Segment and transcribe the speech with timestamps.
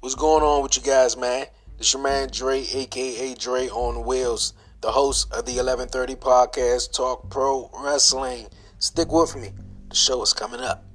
[0.00, 1.44] What's going on with you guys, man?
[1.76, 7.28] This your man Dre, aka Dre on Wheels, the host of the 1130 podcast, Talk
[7.28, 8.46] Pro Wrestling.
[8.78, 9.50] Stick with me.
[9.90, 10.89] The show is coming up.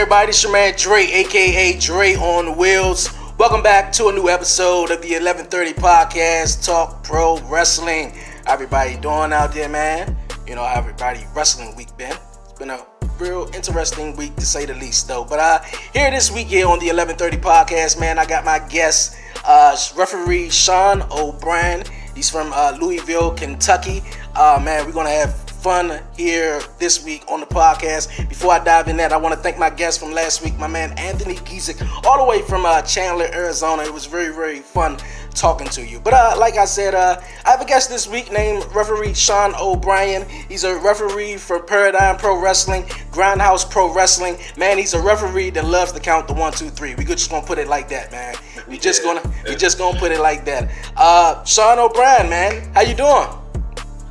[0.00, 0.30] Everybody?
[0.30, 3.10] It's your man Dre, aka Dre on Wheels.
[3.36, 8.14] Welcome back to a new episode of the 1130 podcast, Talk Pro Wrestling.
[8.46, 10.16] How everybody doing out there, man?
[10.46, 12.16] You know everybody wrestling week been.
[12.44, 12.82] It's been a
[13.18, 15.22] real interesting week to say the least, though.
[15.22, 15.60] But uh,
[15.92, 20.48] here this week here on the 1130 podcast, man, I got my guest, uh, referee
[20.48, 21.84] Sean O'Brien.
[22.14, 24.02] He's from uh, Louisville, Kentucky.
[24.34, 28.28] Uh, man, we're gonna have fun here this week on the podcast.
[28.28, 30.66] Before I dive in that, I want to thank my guest from last week, my
[30.66, 33.82] man Anthony Giesick, all the way from uh, Chandler, Arizona.
[33.82, 34.96] It was very, very fun
[35.34, 36.00] talking to you.
[36.00, 39.54] But uh, like I said, uh, I have a guest this week named referee Sean
[39.60, 40.26] O'Brien.
[40.48, 44.38] He's a referee for Paradigm Pro Wrestling, Grindhouse Pro Wrestling.
[44.56, 46.94] Man, he's a referee that loves to count the one, two, three.
[46.94, 48.34] We just gonna put it like that, man.
[48.66, 50.70] We just gonna we just gonna put it like that.
[50.96, 53.39] Uh, Sean O'Brien, man, how you doing?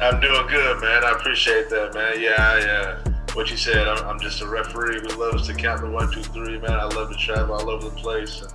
[0.02, 1.04] I'm doing good, man.
[1.04, 2.22] I appreciate that, man.
[2.22, 3.86] Yeah, I, uh, what you said.
[3.86, 6.72] I'm, I'm, just a referee who loves to count the one, two, three, man.
[6.72, 8.54] I love to travel all over the place, and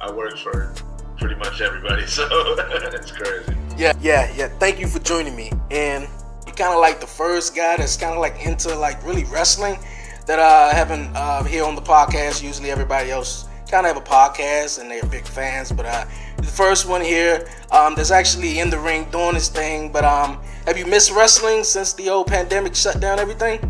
[0.00, 0.74] I work for
[1.16, 3.54] pretty much everybody, so it's crazy.
[3.76, 4.48] Yeah, yeah, yeah.
[4.58, 5.52] Thank you for joining me.
[5.70, 6.08] And
[6.44, 9.78] you're kind of like the first guy that's kind of like into like really wrestling
[10.26, 12.42] that I haven't uh, here on the podcast.
[12.42, 16.04] Usually, everybody else kind of have a podcast and they're big fans, but uh,
[16.38, 19.92] the first one here um, that's actually in the ring doing his thing.
[19.92, 23.60] But um, have you missed wrestling since the old pandemic shut down everything?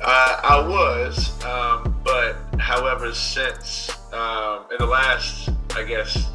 [0.00, 6.30] Uh, I was, um, but however, since um, in the last, I guess,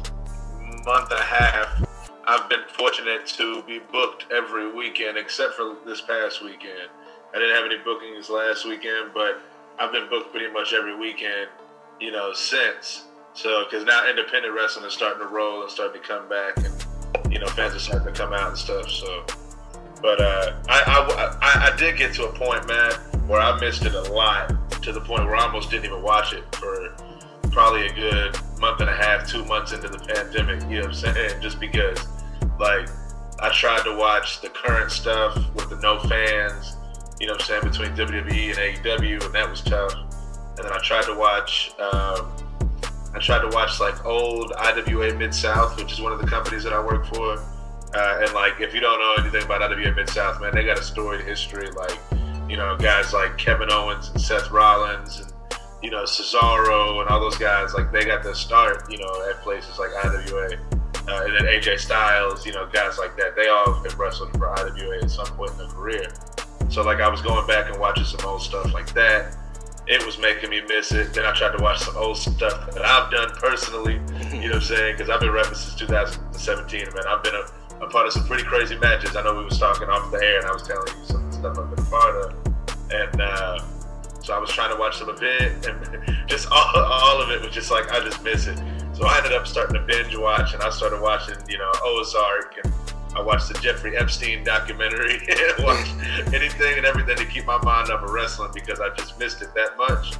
[0.84, 1.88] month and a half,
[2.26, 6.90] I've been fortunate to be booked every weekend except for this past weekend.
[7.34, 9.40] I didn't have any bookings last weekend, but
[9.78, 11.48] I've been booked pretty much every weekend
[12.00, 13.04] you know, since.
[13.34, 17.32] So, because now independent wrestling is starting to roll and starting to come back, and
[17.32, 18.88] you know, fans are starting to come out and stuff.
[18.88, 19.24] So,
[20.04, 22.92] but uh, I, I, I did get to a point, man,
[23.26, 26.34] where I missed it a lot to the point where I almost didn't even watch
[26.34, 26.94] it for
[27.50, 30.60] probably a good month and a half, two months into the pandemic.
[30.68, 31.40] You know what I'm saying?
[31.40, 32.06] Just because,
[32.60, 32.86] like,
[33.40, 36.76] I tried to watch the current stuff with the no fans.
[37.18, 39.94] You know what I'm saying between WWE and AEW, and that was tough
[40.56, 41.72] and then I tried to watch.
[41.80, 42.30] Um,
[43.14, 46.62] I tried to watch like old IWA Mid South, which is one of the companies
[46.64, 47.42] that I work for.
[47.94, 50.78] Uh, and like, if you don't know anything about IWA Mid South, man, they got
[50.78, 51.70] a storied history.
[51.70, 51.98] Like,
[52.48, 55.32] you know, guys like Kevin Owens and Seth Rollins and
[55.82, 57.74] you know Cesaro and all those guys.
[57.74, 60.56] Like, they got their start, you know, at places like IWA.
[61.06, 63.36] Uh, and then AJ Styles, you know, guys like that.
[63.36, 66.08] They all have wrestled for IWA at some point in their career.
[66.70, 69.36] So like, I was going back and watching some old stuff like that
[69.86, 71.12] it was making me miss it.
[71.12, 74.00] Then I tried to watch some old stuff that I've done personally.
[74.32, 74.96] You know what I'm saying?
[74.96, 77.04] Because I've been rapping since 2017, man.
[77.06, 77.44] I've been a,
[77.84, 79.16] a, part of some pretty crazy matches.
[79.16, 81.58] I know we was talking off the air, and I was telling you some stuff
[81.58, 82.34] I've been a part of,
[82.90, 83.58] and uh,
[84.22, 87.40] so I was trying to watch some of it, and just all, all of it
[87.42, 88.58] was just like I just miss it.
[88.94, 92.56] So I ended up starting to binge watch, and I started watching, you know, Ozark
[92.62, 92.72] and
[93.16, 95.94] I watched the Jeffrey Epstein documentary and watched
[96.34, 99.54] anything and everything to keep my mind off of wrestling because I just missed it
[99.54, 100.14] that much.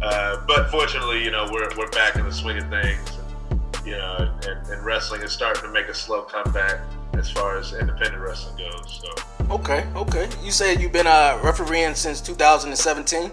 [0.00, 3.18] Uh, but fortunately, you know, we're, we're back in the swing of things.
[3.18, 6.80] And, you know, and, and, wrestling is starting to make a slow comeback
[7.18, 9.00] as far as independent wrestling goes.
[9.02, 9.54] So.
[9.54, 10.28] Okay, okay.
[10.42, 13.30] You said you've been uh, refereeing since 2017?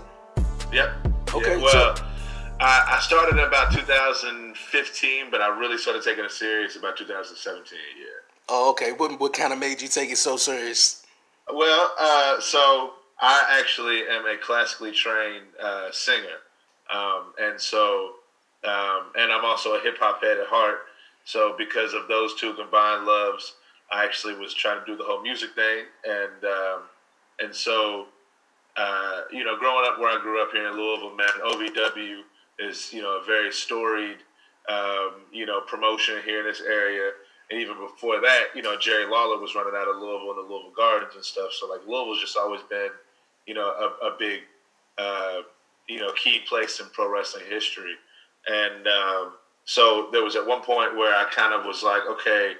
[0.71, 0.89] Yep.
[1.33, 1.57] Okay.
[1.57, 2.03] Yeah, well, so-
[2.59, 7.77] I, I started in about 2015, but I really started taking it serious about 2017.
[8.00, 8.06] Yeah.
[8.50, 8.91] Oh, okay.
[8.91, 11.06] What what kind of made you take it so serious?
[11.51, 16.39] Well, uh, so I actually am a classically trained uh, singer,
[16.94, 18.12] um, and so
[18.63, 20.79] um, and I'm also a hip hop head at heart.
[21.25, 23.53] So because of those two combined loves,
[23.94, 26.81] I actually was trying to do the whole music thing, and um,
[27.40, 28.07] and so
[28.75, 32.22] uh, you know, growing up where I grew up here in Louisville, man, OVW
[32.60, 34.18] is you know a very storied
[34.69, 37.12] um, you know promotion here in this area
[37.54, 40.51] and even before that, you know, Jerry Lawler was running out of Louisville and the
[40.51, 41.51] Louisville Gardens and stuff.
[41.51, 42.89] So like Louisville's just always been,
[43.46, 44.42] you know, a, a big,
[44.98, 45.42] uh,
[45.88, 47.94] you know, key place in pro wrestling history.
[48.48, 49.34] And um,
[49.66, 52.54] so there was at one point where I kind of was like, okay,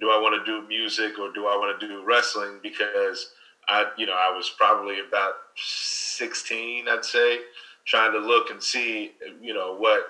[0.00, 2.60] do I want to do music or do I want to do wrestling?
[2.62, 3.30] Because
[3.68, 7.40] I, you know, I was probably about 16, I'd say,
[7.84, 10.06] trying to look and see, you know, what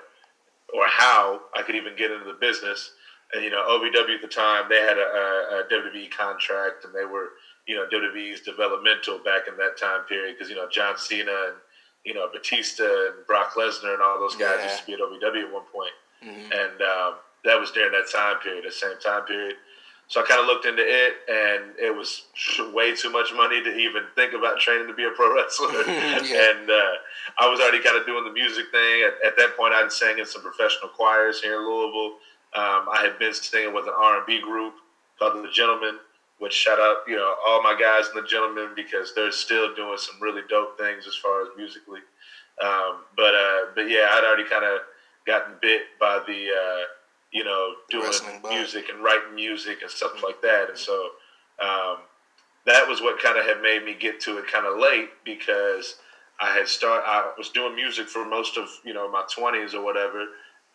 [0.74, 2.92] or how I could even get into the business.
[3.32, 6.94] And you know, OVW at the time they had a, a, a WWE contract, and
[6.94, 7.30] they were,
[7.66, 11.56] you know, WWE's developmental back in that time period because you know John Cena and
[12.04, 14.70] you know Batista and Brock Lesnar and all those guys yeah.
[14.70, 15.92] used to be at OVW at one point.
[16.24, 16.50] Mm-hmm.
[16.50, 19.54] and um, that was during that time period, the same time period.
[20.08, 22.26] So I kind of looked into it, and it was
[22.73, 25.73] way too much money to even think about training to be a pro wrestler.
[25.87, 26.23] yeah.
[26.23, 26.94] And uh,
[27.38, 29.03] I was already kind of doing the music thing.
[29.03, 32.19] At, at that point, I'd sang in some professional choirs here in Louisville.
[32.55, 34.75] Um, I had been singing with an R and B group
[35.19, 35.99] called The Gentlemen,
[36.38, 39.99] which shout out, you know, all my guys in The Gentlemen because they're still doing
[39.99, 42.00] some really dope things as far as musically.
[42.62, 44.81] Um, but uh, but yeah, I'd already kind of
[45.26, 46.85] gotten bit by the uh,
[47.36, 48.10] you know, doing
[48.48, 50.70] music and writing music and stuff like that.
[50.70, 51.10] And so
[51.60, 51.98] um,
[52.64, 55.96] that was what kind of had made me get to it kind of late because
[56.40, 57.02] I had start.
[57.06, 60.24] I was doing music for most of you know my twenties or whatever.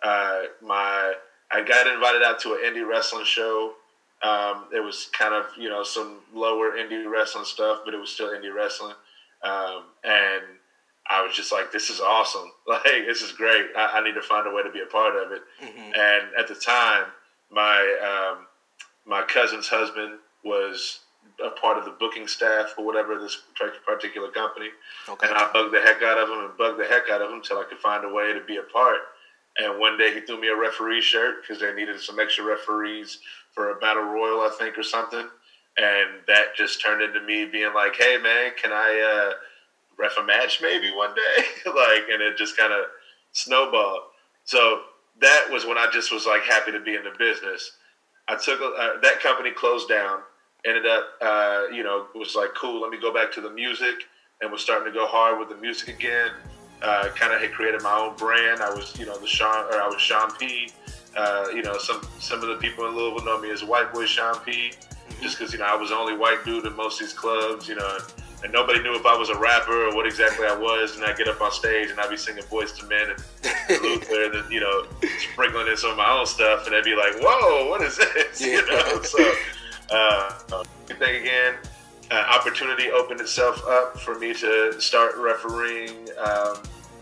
[0.04, 1.16] Uh, my
[1.50, 3.74] I got invited out to an indie wrestling show.
[4.22, 8.12] Um, it was kind of you know some lower indie wrestling stuff, but it was
[8.12, 8.94] still indie wrestling.
[9.42, 10.44] Um, and
[11.10, 12.52] I was just like, this is awesome.
[12.68, 13.66] Like, this is great.
[13.76, 15.42] I, I need to find a way to be a part of it.
[15.62, 15.92] Mm-hmm.
[15.94, 17.06] And at the time,
[17.52, 18.48] my um,
[19.06, 21.00] my cousin's husband was
[21.44, 23.38] a part of the booking staff or whatever this
[23.86, 24.70] particular company.
[25.10, 25.28] Okay.
[25.28, 27.38] And I bugged the heck out of him and bugged the heck out of him
[27.38, 29.00] until I could find a way to be a part.
[29.58, 33.20] And one day he threw me a referee shirt because they needed some extra referees
[33.54, 35.28] for a battle royal, I think, or something.
[35.78, 39.34] And that just turned into me being like, "Hey, man, can I?" Uh,
[40.02, 42.86] ref a match maybe one day, like, and it just kind of
[43.32, 44.02] snowballed.
[44.44, 44.82] So
[45.22, 47.78] that was when I just was like happy to be in the business.
[48.28, 50.20] I took uh, that company closed down.
[50.66, 52.82] Ended up, uh, you know, was like cool.
[52.82, 53.96] Let me go back to the music,
[54.42, 56.30] and was starting to go hard with the music again.
[56.82, 58.62] Uh, kind of had created my own brand.
[58.62, 60.70] I was, you know, the Sean, or I was Sean P.
[61.16, 64.06] Uh, you know, some some of the people in Louisville know me as White Boy
[64.06, 64.74] Sean P.
[65.22, 67.68] Just because you know I was the only white dude in most of these clubs.
[67.68, 67.98] You know,
[68.44, 70.96] and nobody knew if I was a rapper or what exactly I was.
[70.96, 74.26] And I get up on stage and I'd be singing Boyz II Men and Luther,
[74.26, 74.86] and then you know
[75.32, 78.42] sprinkling in some of my own stuff, and they'd be like, "Whoa, what is this?"
[78.42, 78.48] Yeah.
[78.48, 79.02] You know.
[79.04, 79.34] So,
[79.92, 81.56] uh, thing again,
[82.10, 86.08] uh, opportunity opened itself up for me to start refereeing.
[86.18, 86.58] Um,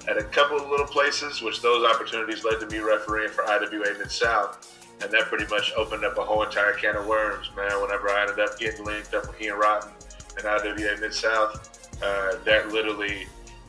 [0.08, 3.96] at a couple of little places, which those opportunities led to me refereeing for IWA
[4.00, 4.76] Mid South.
[5.02, 7.80] And that pretty much opened up a whole entire can of worms, man.
[7.82, 9.92] Whenever I ended up getting linked up with Ian Rotten
[10.40, 13.28] in IWA Mid South, uh, that literally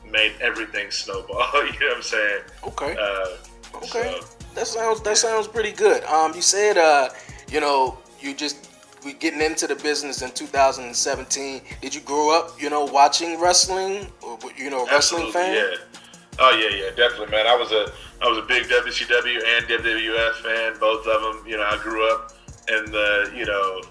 [0.09, 1.45] made everything snowball.
[1.53, 2.41] you know what I'm saying?
[2.67, 2.95] Okay.
[2.99, 4.19] Uh, okay.
[4.19, 6.03] So, that sounds that sounds pretty good.
[6.05, 7.09] Um, you said uh,
[7.49, 8.69] you know, you just
[9.03, 11.61] we getting into the business in 2017.
[11.81, 15.55] Did you grow up, you know, watching wrestling or you know, wrestling fan?
[15.55, 15.99] Yeah.
[16.39, 17.45] Oh yeah, yeah, definitely, man.
[17.45, 17.91] I was a
[18.21, 21.45] I was a big WCW and WWF fan, both of them.
[21.45, 22.33] You know, I grew up
[22.69, 23.81] in the you know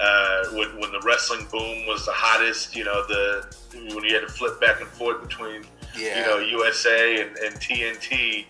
[0.00, 3.56] uh, when, when the wrestling boom was the hottest, you know, the
[3.94, 5.64] when you had to flip back and forth between,
[5.96, 6.20] yeah.
[6.20, 8.44] you know, USA and, and TNT,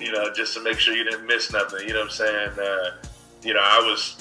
[0.00, 1.86] you know, just to make sure you didn't miss nothing.
[1.86, 2.50] You know what I'm saying?
[2.58, 2.90] Uh,
[3.42, 4.16] you know, I was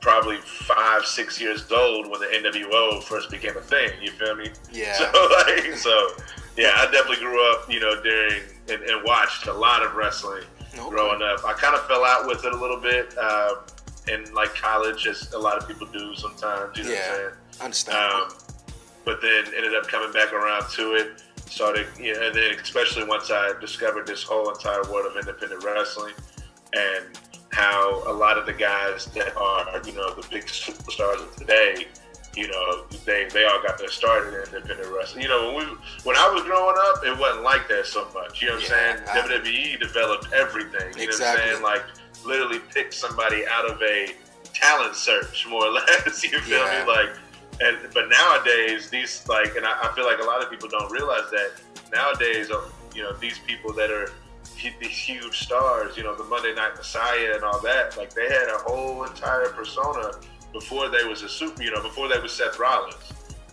[0.00, 3.90] probably five, six years old when the NWO first became a thing.
[4.00, 4.50] You feel me?
[4.72, 4.96] Yeah.
[5.12, 6.08] So, like, so
[6.56, 10.44] yeah, I definitely grew up, you know, during and, and watched a lot of wrestling
[10.74, 10.90] okay.
[10.90, 11.44] growing up.
[11.44, 13.16] I kind of fell out with it a little bit.
[13.16, 13.54] Uh,
[14.12, 16.76] in like college, as a lot of people do sometimes.
[16.76, 17.32] You know yeah, what I'm saying?
[17.60, 18.22] Understand.
[18.22, 18.28] Um,
[19.04, 21.22] but then ended up coming back around to it.
[21.46, 25.64] Started, you know, and then especially once I discovered this whole entire world of independent
[25.64, 26.12] wrestling
[26.74, 27.18] and
[27.52, 31.86] how a lot of the guys that are, you know, the big superstars of today,
[32.36, 35.22] you know, they, they all got their start in independent wrestling.
[35.22, 35.74] You know, when we
[36.04, 38.42] when I was growing up, it wasn't like that so much.
[38.42, 39.32] You know what yeah, I'm saying?
[39.32, 40.96] I, WWE developed everything.
[40.96, 41.16] You exactly.
[41.16, 41.62] know what I'm saying?
[41.62, 41.82] Like
[42.28, 44.08] literally pick somebody out of a
[44.52, 46.22] talent search, more or less.
[46.22, 46.84] you feel yeah.
[46.84, 46.92] me?
[46.92, 47.10] Like,
[47.60, 50.92] and but nowadays these like, and I, I, feel like a lot of people don't
[50.92, 51.52] realize that
[51.92, 52.62] nowadays, uh,
[52.94, 54.12] you know, these people that are
[54.80, 58.48] these huge stars, you know, the Monday Night Messiah and all that, like they had
[58.48, 60.12] a whole entire persona
[60.52, 62.94] before they was a super, you know, before they was Seth Rollins.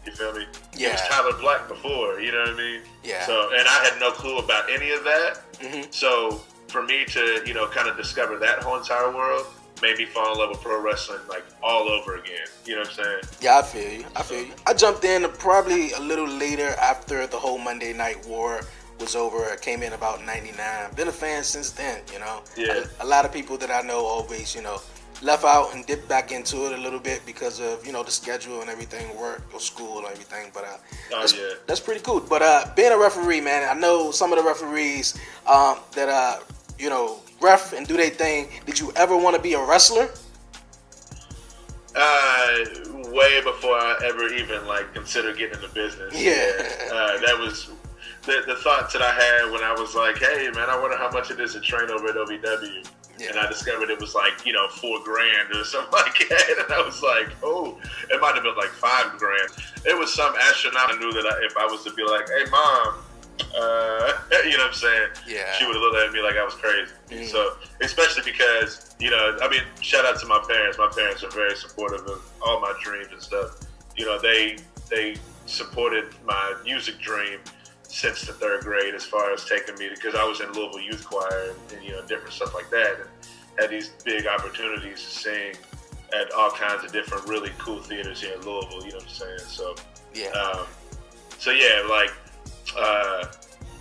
[0.05, 0.46] You feel me?
[0.75, 0.89] Yeah.
[0.89, 2.82] It was Tyler Black before, you know what I mean?
[3.03, 3.25] Yeah.
[3.25, 5.41] So, and I had no clue about any of that.
[5.60, 5.91] Mm-hmm.
[5.91, 6.41] So
[6.75, 9.48] for me to, you know, kind of discover that whole entire world
[9.82, 12.48] made me fall in love with pro wrestling like all over again.
[12.65, 13.20] You know what I'm saying?
[13.39, 14.05] Yeah, I feel you.
[14.13, 14.53] I feel you.
[14.67, 18.60] I jumped in probably a little later after the whole Monday Night War
[19.00, 19.46] was over.
[19.46, 20.94] I came in about '99.
[20.98, 22.01] Been a fan since then.
[22.12, 22.44] You know.
[22.58, 22.84] Yeah.
[23.00, 24.82] A, a, lot of people that I know always, you know,
[25.22, 28.12] left out and dipped back into it a little bit because of you know the
[28.12, 30.51] schedule and everything, work or school and everything.
[30.53, 30.77] But uh,
[31.13, 31.53] Oh, that's, yeah.
[31.67, 32.20] that's pretty cool.
[32.20, 35.17] But uh, being a referee, man, I know some of the referees
[35.48, 36.39] um, that uh,
[36.77, 38.48] you know ref and do their thing.
[38.65, 40.10] Did you ever want to be a wrestler?
[41.96, 42.58] Uh,
[43.12, 46.13] way before I ever even like considered getting into business.
[46.13, 46.51] Yeah.
[46.91, 47.72] Uh, that was
[48.24, 51.10] the, the thoughts that I had when I was like, hey man, I wonder how
[51.12, 52.86] much it is to train over at OVW.
[53.17, 53.29] Yeah.
[53.29, 56.65] And I discovered it was like, you know, four grand or something like that.
[56.65, 57.79] And I was like, oh,
[58.12, 59.50] it might have been like five grand.
[59.86, 62.50] It was some astronaut I knew that I, if I was to be like, hey,
[62.51, 62.96] mom,
[63.42, 64.13] uh,
[64.46, 65.10] you know what I'm saying?
[65.27, 65.51] Yeah.
[65.54, 66.92] She would have looked at me like I was crazy.
[67.10, 67.30] Mhm.
[67.32, 70.77] So, especially because, you know, I mean, shout out to my parents.
[70.77, 73.60] My parents are very supportive of all my dreams and stuff.
[73.96, 74.58] You know, they
[74.89, 75.15] they
[75.46, 77.39] supported my music dream
[77.88, 81.06] since the third grade as far as taking me because I was in Louisville Youth
[81.06, 83.10] Choir and, and, you know different stuff like that and
[83.60, 85.56] had these big opportunities to sing
[86.13, 88.84] at all kinds of different really cool theaters here in Louisville.
[88.84, 89.39] You know what I'm saying?
[89.48, 89.75] So
[90.13, 90.27] Yeah.
[90.32, 90.65] um,
[91.38, 92.12] so yeah, like
[92.78, 93.26] uh,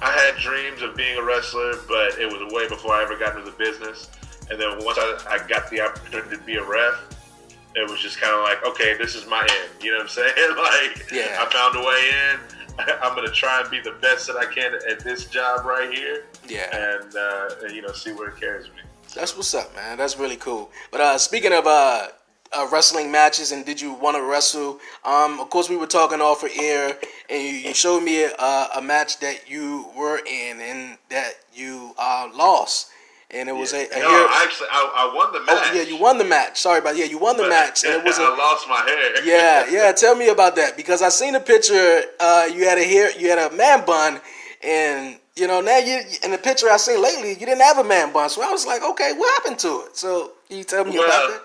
[0.03, 3.37] I had dreams of being a wrestler, but it was way before I ever got
[3.37, 4.11] into the business.
[4.51, 6.95] And then once I, I got the opportunity to be a ref,
[7.75, 9.83] it was just kind of like, okay, this is my end.
[9.83, 10.35] You know what I'm saying?
[10.57, 11.39] like, Yeah.
[11.41, 12.41] I found a way in.
[13.03, 16.25] I'm gonna try and be the best that I can at this job right here,
[16.49, 16.77] yeah.
[16.77, 18.83] and, uh, and you know, see where it carries me.
[19.15, 19.97] That's what's up, man.
[19.97, 20.73] That's really cool.
[20.91, 22.09] But uh, speaking of uh,
[22.57, 24.79] uh, wrestling matches, and did you want to wrestle?
[25.05, 26.97] Um, of course, we were talking off of air,
[27.31, 31.93] and you, you showed me a, a match that you were in and that you
[31.99, 32.91] uh, lost,
[33.31, 35.65] and it was a, a no, hair- actually, I, I won the match.
[35.69, 36.59] Oh yeah, you won the match.
[36.61, 38.81] Sorry about yeah, you won the but match, and it was I a lost my
[38.87, 39.25] hair.
[39.27, 39.93] yeah, yeah.
[39.93, 42.03] Tell me about that because I seen a picture.
[42.21, 44.21] Uh, you had a hair, you had a man bun,
[44.63, 47.85] and you know now you in the picture I seen lately, you didn't have a
[47.85, 48.31] man bun.
[48.31, 49.97] So I was like, okay, what happened to it?
[49.97, 51.41] So can you tell me about Well, that?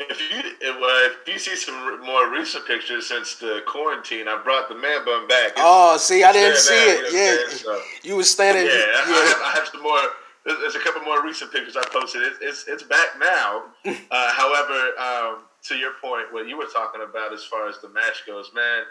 [0.00, 4.68] If you if, if you see some more recent pictures since the quarantine, I brought
[4.68, 5.48] the man bun back.
[5.52, 7.12] It's- Oh, see, I didn't see it.
[7.12, 7.56] you know Yeah?
[7.56, 8.66] So, you was standing.
[8.66, 10.00] yeah, I, I, have, I have some more.
[10.44, 12.22] There's there's a couple more recent pictures I posted.
[12.22, 13.64] It's it's, it's back now.
[14.10, 17.88] Uh, however, um, to your point, what you were talking about as far as the
[17.88, 18.82] match goes, man.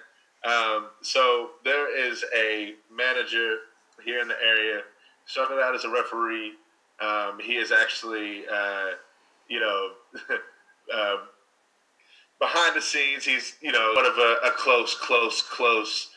[0.45, 3.57] Um, so there is a manager
[4.03, 4.81] here in the area.
[5.25, 6.53] Started out as a referee.
[6.99, 8.87] Um, he is actually, uh,
[9.47, 9.91] you know,
[10.93, 11.17] uh,
[12.39, 13.25] behind the scenes.
[13.25, 16.09] He's, you know, one of a, a close, close, close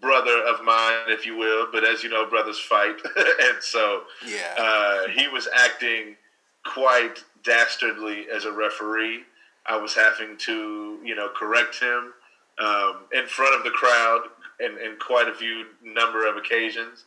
[0.00, 1.68] brother of mine, if you will.
[1.72, 4.54] But as you know, brothers fight, and so yeah.
[4.58, 6.16] uh, he was acting
[6.64, 9.22] quite dastardly as a referee.
[9.66, 12.12] I was having to, you know, correct him
[12.58, 14.22] um, in front of the crowd
[14.60, 17.04] in, in quite a few number of occasions,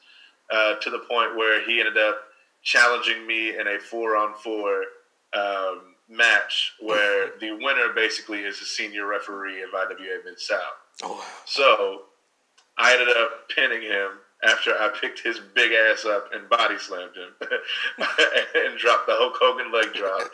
[0.51, 2.23] uh, to the point where he ended up
[2.63, 4.83] challenging me in a four-on-four
[5.33, 10.59] um, match, where the winner basically is a senior referee of IWA Mid South.
[11.03, 11.25] oh.
[11.45, 12.03] So
[12.77, 14.09] I ended up pinning him
[14.43, 19.37] after I picked his big ass up and body slammed him and dropped the Hulk
[19.39, 20.29] Hogan leg drop.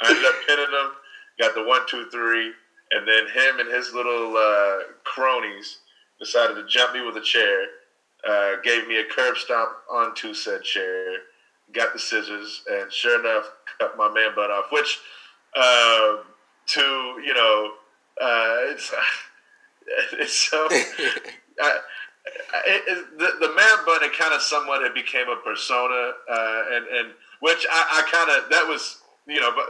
[0.00, 0.90] I ended up pinning him,
[1.38, 2.52] got the one, two, three,
[2.90, 5.78] and then him and his little uh, cronies
[6.18, 7.66] decided to jump me with a chair,
[8.28, 11.18] uh, gave me a curb stomp onto said chair,
[11.72, 14.98] got the scissors, and sure enough, cut my man bun off, which
[15.54, 16.16] uh,
[16.66, 16.80] to,
[17.24, 17.72] you know,
[18.20, 18.92] uh, it's,
[20.12, 20.68] it's so.
[21.60, 21.78] I,
[22.66, 26.62] it, it, the, the man bun it kind of somewhat it became a persona uh,
[26.72, 27.08] and and
[27.40, 29.66] which I, I kind of that was you know but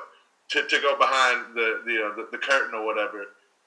[0.50, 3.24] to, to go behind the, the you know the, the curtain or whatever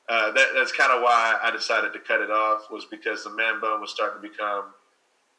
[0.08, 3.32] uh, that that's kind of why I decided to cut it off was because the
[3.32, 4.66] man bun was starting to become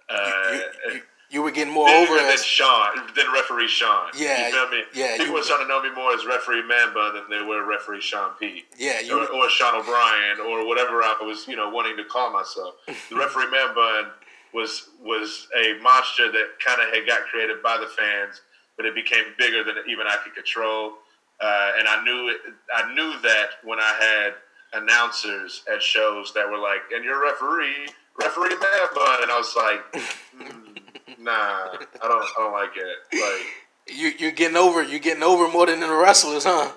[0.08, 0.58] uh, you,
[0.92, 1.00] you, you
[1.42, 4.82] were getting more bigger over than as Sean than referee Sean Yeah, you feel me
[4.94, 7.42] yeah, people you- were starting to know me more as referee man bun than they
[7.44, 11.56] were referee Sean P yeah, you or, or Sean O'Brien or whatever I was, you
[11.56, 12.74] know, wanting to call myself.
[12.86, 14.10] The referee man bun
[14.54, 18.40] was was a monster that kind of had got created by the fans,
[18.76, 20.94] but it became bigger than even I could control.
[21.40, 22.40] Uh, and I knew it,
[22.74, 24.34] I knew that when I had
[24.82, 27.88] announcers at shows that were like, "And your referee,
[28.20, 33.20] referee man bun," and I was like, mm, "Nah, I don't, I don't like it."
[33.20, 33.46] Like.
[33.88, 36.72] you you're getting over you're getting over more than the wrestlers, huh?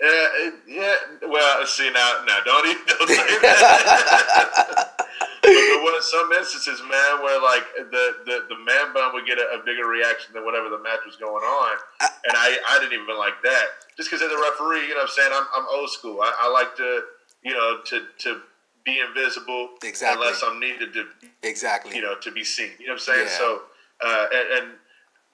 [0.00, 0.94] Yeah, it, yeah.
[1.28, 4.90] Well, see now, now don't even don't say that.
[4.98, 9.38] but there was some instances, man, where like the the, the man bun would get
[9.38, 13.00] a, a bigger reaction than whatever the match was going on, and I I didn't
[13.00, 13.66] even like that.
[13.96, 16.20] Just because as a referee, you know, what I'm saying I'm I'm old school.
[16.20, 17.02] I, I like to
[17.44, 18.40] you know to to
[18.84, 20.26] be invisible Exactly.
[20.26, 21.06] unless I'm needed to
[21.42, 21.96] Exactly.
[21.96, 22.70] you know to be seen.
[22.78, 23.26] You know what I'm saying?
[23.26, 23.38] Yeah.
[23.38, 23.62] So
[24.04, 24.72] uh, and, and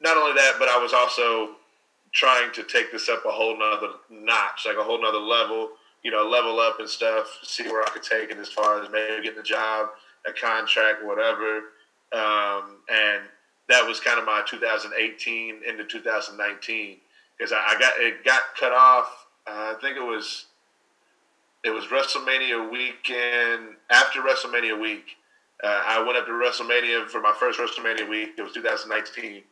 [0.01, 1.57] not only that, but I was also
[2.13, 5.71] trying to take this up a whole nother notch, like a whole nother level,
[6.03, 8.91] you know, level up and stuff, see where I could take it as far as
[8.91, 9.91] maybe getting a job,
[10.27, 11.59] a contract, whatever.
[12.13, 13.23] Um, and
[13.69, 16.97] that was kind of my 2018 into 2019
[17.39, 19.27] because I, I, got it got cut off.
[19.47, 20.47] Uh, I think it was
[21.65, 25.17] it was WrestleMania weekend after WrestleMania week.
[25.63, 28.31] Uh, I went up to WrestleMania for my first WrestleMania week.
[28.39, 29.43] It was 2019.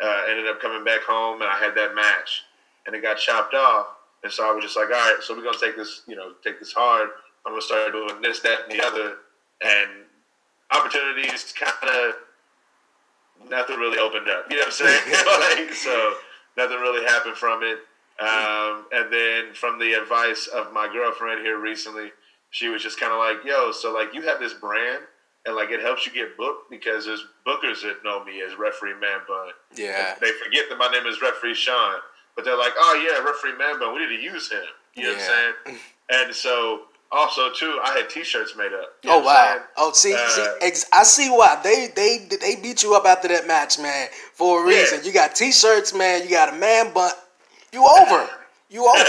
[0.00, 2.44] Uh, ended up coming back home and I had that match,
[2.86, 3.86] and it got chopped off.
[4.22, 6.32] And so I was just like, all right, so we're gonna take this, you know,
[6.44, 7.10] take this hard.
[7.44, 9.16] I'm gonna start doing this, that, and the other,
[9.62, 9.90] and
[10.70, 12.14] opportunities kind of
[13.50, 14.46] nothing really opened up.
[14.50, 15.66] You know what I'm saying?
[15.66, 16.14] like, so
[16.56, 17.78] nothing really happened from it.
[18.20, 22.10] Um, and then from the advice of my girlfriend here recently,
[22.50, 25.04] she was just kind of like, "Yo, so like you have this brand."
[25.48, 28.94] and like it helps you get booked because there's bookers that know me as referee
[29.00, 29.48] Man Bun.
[29.74, 30.12] Yeah.
[30.12, 31.94] And they forget that my name is referee Sean,
[32.36, 34.60] but they're like, oh yeah, referee Man Bun, we need to use him.
[34.94, 35.16] You know yeah.
[35.16, 35.78] what I'm saying?
[36.10, 38.92] And so also too, I had T-shirts made up.
[39.02, 39.62] You oh wow!
[39.76, 43.28] Oh, see, uh, see ex- I see why they they they beat you up after
[43.28, 45.00] that match, man, for a reason.
[45.00, 45.06] Yeah.
[45.06, 46.24] You got T-shirts, man.
[46.24, 47.12] You got a man bun.
[47.72, 48.28] You over.
[48.70, 48.98] You over.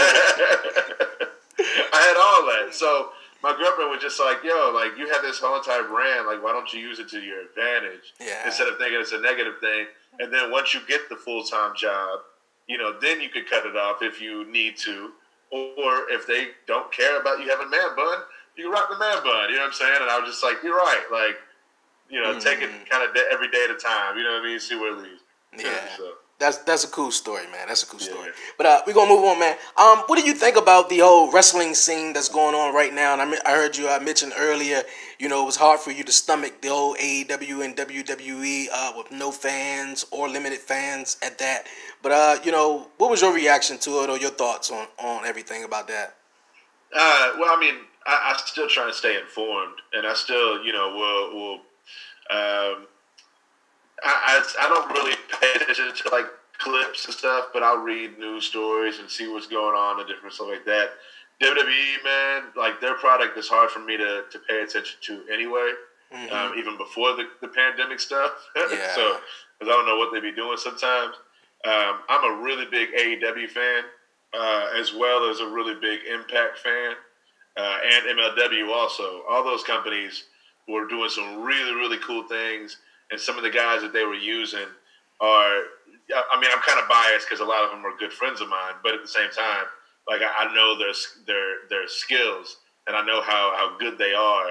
[1.60, 2.74] I had all that.
[2.74, 3.10] So
[3.42, 6.28] my girlfriend was just like, "Yo, like you have this whole entire brand.
[6.28, 8.46] Like, why don't you use it to your advantage yeah.
[8.46, 9.88] instead of thinking it's a negative thing?
[10.20, 12.20] And then once you get the full time job,
[12.68, 15.12] you know, then you could cut it off if you need to,
[15.52, 18.20] or if they don't care about you having man bun,
[18.56, 19.50] you can rock the man bun.
[19.50, 19.98] You know what I'm saying?
[20.02, 21.06] And I was just like, "You're right.
[21.12, 21.38] Like,
[22.10, 22.44] you know, mm.
[22.44, 22.90] take it mm.
[22.90, 24.18] kind of every day at a time.
[24.18, 24.60] You know what I mean?
[24.60, 25.24] See where it leads."
[25.58, 25.98] Yeah.
[25.98, 27.68] So that's that's a cool story, man.
[27.68, 28.28] That's a cool story.
[28.28, 28.54] Yeah.
[28.58, 29.58] But uh, we're gonna move on, man.
[29.78, 33.14] Um, what do you think about the whole wrestling scene that's going on right now?
[33.14, 34.82] And I, I heard you I mentioned earlier,
[35.20, 38.94] you know, it was hard for you to stomach the old AEW and WWE uh,
[38.96, 41.66] with no fans or limited fans at that.
[42.02, 45.26] But uh, you know, what was your reaction to it or your thoughts on on
[45.26, 46.16] everything about that?
[46.96, 47.76] Uh, well, I mean,
[48.06, 51.54] I, I still try to stay informed, and I still, you know, will will.
[52.32, 52.88] Um,
[54.02, 56.26] I, I, I don't really pay attention to like
[56.58, 60.34] clips and stuff, but I'll read news stories and see what's going on and different
[60.34, 60.92] stuff like that.
[61.42, 65.72] WWE, man, like their product is hard for me to, to pay attention to anyway,
[66.14, 66.34] mm-hmm.
[66.34, 68.32] um, even before the, the pandemic stuff.
[68.58, 68.94] Yeah.
[68.94, 69.18] so,
[69.58, 71.16] because I don't know what they'd be doing sometimes.
[71.66, 73.84] Um, I'm a really big AEW fan,
[74.34, 76.94] uh, as well as a really big Impact fan,
[77.58, 79.24] uh, and MLW also.
[79.30, 80.26] All those companies
[80.68, 82.78] were doing some really, really cool things
[83.12, 84.68] and some of the guys that they were using
[85.20, 85.64] are
[86.10, 88.50] I mean, I'm kind of biased because a lot of them are good friends of
[88.50, 89.66] mine, but at the same time,
[90.08, 90.94] like I, know their
[91.28, 94.48] their their skills and I know how how good they are,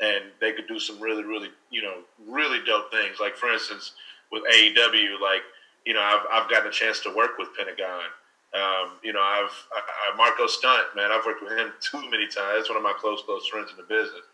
[0.00, 3.20] and they could do some really really you know really dope things.
[3.20, 3.92] Like for instance,
[4.30, 5.42] with AEW, like
[5.84, 8.08] you know I've I've gotten a chance to work with Pentagon.
[8.54, 12.26] Um, you know I've I, I, Marko Stunt, man, I've worked with him too many
[12.26, 12.56] times.
[12.56, 14.24] That's one of my close close friends in the business.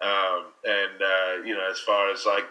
[0.00, 2.44] Um, and uh, you know as far as like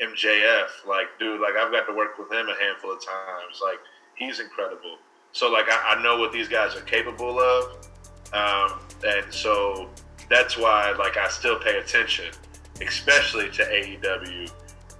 [0.00, 3.60] MJF, like, dude, like I've got to work with him a handful of times.
[3.62, 3.78] Like,
[4.14, 4.96] he's incredible.
[5.32, 7.88] So, like, I, I know what these guys are capable of,
[8.32, 9.90] um, and so
[10.30, 12.32] that's why, like, I still pay attention,
[12.80, 14.50] especially to AEW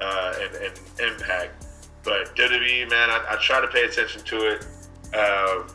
[0.01, 1.67] uh, and, and, Impact.
[2.03, 4.65] But WWE, man, I, I, try to pay attention to it,
[5.15, 5.67] um,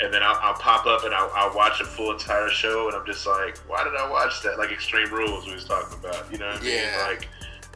[0.00, 2.96] and then I'll, I'll, pop up and I'll, I'll, watch a full entire show, and
[2.96, 4.58] I'm just like, why did I watch that?
[4.58, 6.50] Like Extreme Rules we was talking about, you know?
[6.50, 7.04] What yeah.
[7.04, 7.18] I mean?
[7.18, 7.28] Like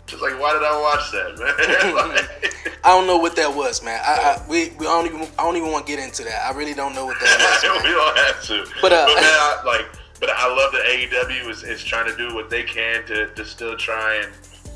[0.07, 1.95] just like, why did I watch that, man?
[1.95, 4.01] like, I don't know what that was, man.
[4.05, 6.47] I, I, we, we don't even I don't even want to get into that.
[6.47, 7.83] I really don't know what that was.
[7.85, 8.81] we don't have to.
[8.83, 9.87] But, uh, but man, I, like,
[10.21, 13.45] but I love that AEW is, is trying to do what they can to, to
[13.45, 14.33] still try and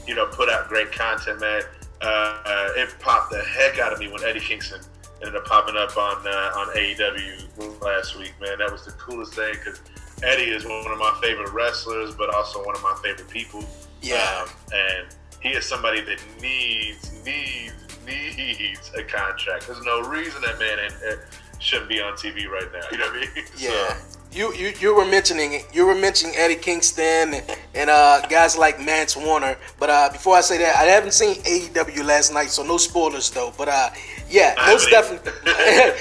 [0.07, 1.63] you know put out great content, man.
[2.03, 4.81] Uh, uh, it popped the heck out of me when Eddie Kingston
[5.21, 8.59] ended up popping up on uh, on AEW last week, man.
[8.59, 9.81] That was the coolest thing because
[10.23, 13.65] Eddie is one of my favorite wrestlers, but also one of my favorite people.
[14.07, 14.43] Yeah.
[14.43, 15.07] Um, and
[15.41, 17.73] he is somebody that needs, needs,
[18.07, 19.67] needs a contract.
[19.67, 21.17] There's no reason that man uh,
[21.59, 22.81] shouldn't be on TV right now.
[22.91, 23.45] You know what I mean?
[23.59, 23.97] Yeah.
[23.99, 28.57] So, you, you, you were mentioning you were mentioning Eddie Kingston and, and uh, guys
[28.59, 32.51] like Mance Warner, but uh, before I say that, I haven't seen AEW last night,
[32.51, 33.55] so no spoilers though.
[33.57, 33.91] But uh,
[34.29, 35.33] yeah, most definitely,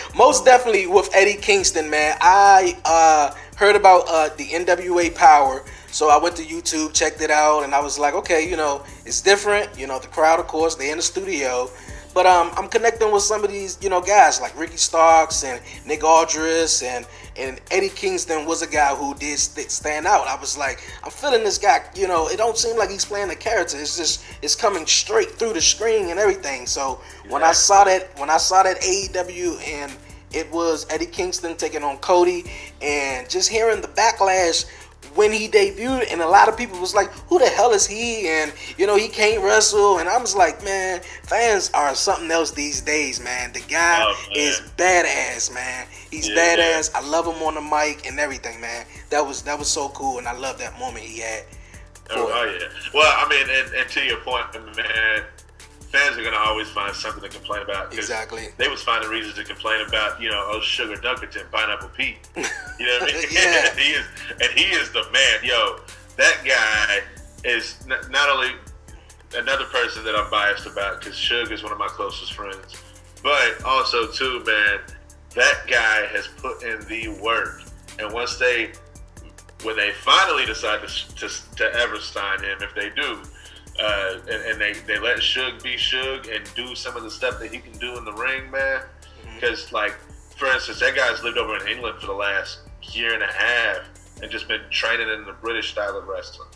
[0.18, 2.18] most definitely with Eddie Kingston, man.
[2.20, 5.64] I uh, heard about uh, the NWA Power
[5.96, 8.84] so I went to YouTube, checked it out, and I was like, okay, you know,
[9.06, 9.80] it's different.
[9.80, 11.70] You know, the crowd, of course, they in the studio.
[12.14, 15.62] But um, I'm connecting with some of these, you know, guys like Ricky Starks and
[15.86, 20.28] Nick Aldis and and Eddie Kingston was a guy who did stand out.
[20.28, 21.86] I was like, I'm feeling this guy.
[21.96, 23.78] You know, it don't seem like he's playing a character.
[23.80, 26.68] It's just it's coming straight through the screen and everything.
[26.68, 29.94] So when I saw that when I saw that AEW and
[30.34, 32.44] it was Eddie Kingston taking on Cody,
[32.82, 34.66] and just hearing the backlash
[35.16, 38.28] when he debuted, and a lot of people was like, "Who the hell is he?"
[38.28, 42.52] And you know, he can't wrestle, and I was like, "Man, fans are something else
[42.52, 43.54] these days, man.
[43.54, 45.88] The guy oh, is badass, man.
[46.12, 46.92] He's yeah, badass.
[46.92, 47.00] Yeah.
[47.00, 48.86] I love him on the mic and everything, man.
[49.10, 51.44] That was that was so cool, and I love that moment he had.
[52.12, 52.68] Oh, oh yeah.
[52.94, 55.24] Well, I mean, and, and to your point, man,
[55.96, 57.94] fans are gonna always find something to complain about.
[57.94, 58.50] Exactly.
[58.58, 62.18] They was finding reasons to complain about, you know, oh Sugar Dunkerton, Pineapple Pete.
[62.78, 63.28] You know what I mean?
[63.32, 63.74] yeah.
[63.78, 64.06] he is,
[64.42, 65.40] and he is the man.
[65.44, 65.80] Yo,
[66.18, 67.00] that guy
[67.50, 68.50] is not only
[69.34, 72.76] another person that I'm biased about because Sugar is one of my closest friends,
[73.24, 74.80] but also too, man,
[75.36, 77.62] that guy has put in the work.
[77.98, 78.74] And once they,
[79.64, 83.22] when they finally decide to, to, to ever sign him, if they do,
[83.80, 87.40] uh, and, and, they, they let Suge be Suge and do some of the stuff
[87.40, 88.82] that he can do in the ring, man.
[89.36, 89.76] Because, mm-hmm.
[89.76, 89.94] like,
[90.38, 93.90] for instance, that guy's lived over in England for the last year and a half
[94.22, 96.48] and just been training in the British style of wrestling.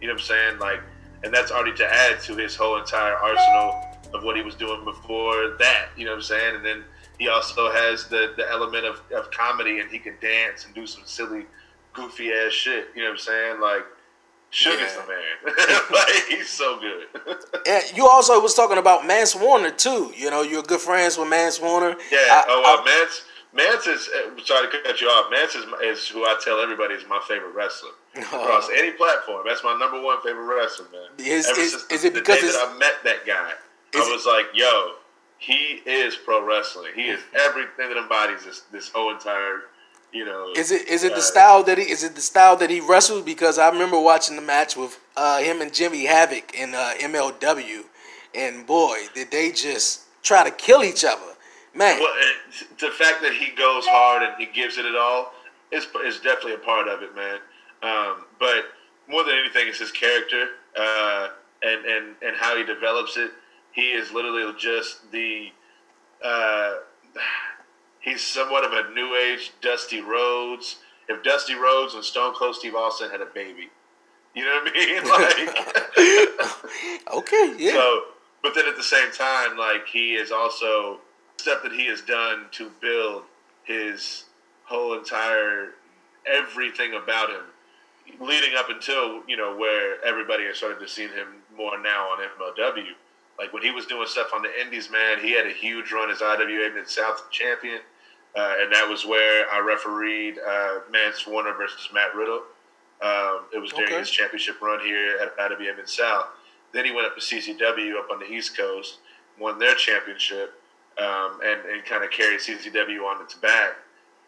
[0.00, 0.58] You know what I'm saying?
[0.58, 0.80] Like,
[1.24, 3.82] and that's already to add to his whole entire arsenal
[4.14, 5.88] of what he was doing before that.
[5.96, 6.56] You know what I'm saying?
[6.56, 6.84] And then
[7.18, 10.86] he also has the, the element of, of comedy and he can dance and do
[10.86, 11.46] some silly,
[11.94, 12.88] goofy ass shit.
[12.94, 13.60] You know what I'm saying?
[13.60, 13.84] Like,
[14.56, 15.02] Sugar's yeah.
[15.02, 15.82] the man.
[15.92, 17.36] like he's so good.
[17.66, 20.14] and you also was talking about Mance Warner too.
[20.16, 21.90] You know, you're good friends with Mance Warner.
[22.10, 22.16] Yeah.
[22.20, 23.24] I, oh, uh, I, Mance.
[23.52, 25.30] Mance is uh, sorry to cut you off.
[25.30, 29.44] Mance is, is who I tell everybody is my favorite wrestler across any platform.
[29.46, 31.10] That's my number one favorite wrestler, man.
[31.18, 33.52] Is, Ever is, since is the, it because the day that I met that guy,
[33.94, 34.92] I was it, like, yo,
[35.36, 36.92] he is pro wrestling.
[36.94, 39.64] He is everything that embodies this this whole entire
[40.16, 40.52] you know.
[40.56, 42.80] Is it is it uh, the style that he is it the style that he
[42.80, 43.22] wrestles?
[43.22, 47.84] Because I remember watching the match with uh, him and Jimmy Havoc in uh, MLW,
[48.34, 51.34] and boy, did they just try to kill each other,
[51.74, 52.00] man.
[52.00, 52.12] Well,
[52.80, 55.32] the fact that he goes hard and he gives it at all
[55.70, 57.38] is is definitely a part of it, man.
[57.82, 58.64] Um, but
[59.08, 60.48] more than anything, it's his character
[60.78, 61.28] uh,
[61.62, 63.30] and and and how he develops it.
[63.72, 65.50] He is literally just the.
[68.06, 70.76] He's somewhat of a new age Dusty Rhodes.
[71.08, 73.68] If Dusty Rhodes and Stone Cold Steve Austin had a baby,
[74.32, 75.02] you know what I mean?
[77.08, 77.72] Like, okay, yeah.
[77.72, 78.02] So,
[78.44, 81.00] but then at the same time, like he is also
[81.36, 83.24] stuff that he has done to build
[83.64, 84.22] his
[84.66, 85.70] whole entire
[86.26, 87.42] everything about him,
[88.20, 92.18] leading up until you know where everybody has started to see him more now on
[92.18, 92.92] MLW.
[93.36, 96.08] Like when he was doing stuff on the Indies, man, he had a huge run
[96.08, 97.80] as IWA Mid South champion.
[98.36, 102.42] Uh, and that was where I refereed uh, Mance Warner versus Matt Riddle.
[103.00, 103.98] Um, it was during okay.
[103.98, 106.26] his championship run here at IWA Mid South.
[106.72, 108.98] Then he went up to CCW up on the East Coast,
[109.38, 110.60] won their championship,
[110.98, 113.76] um, and, and kind of carried CCW on its back.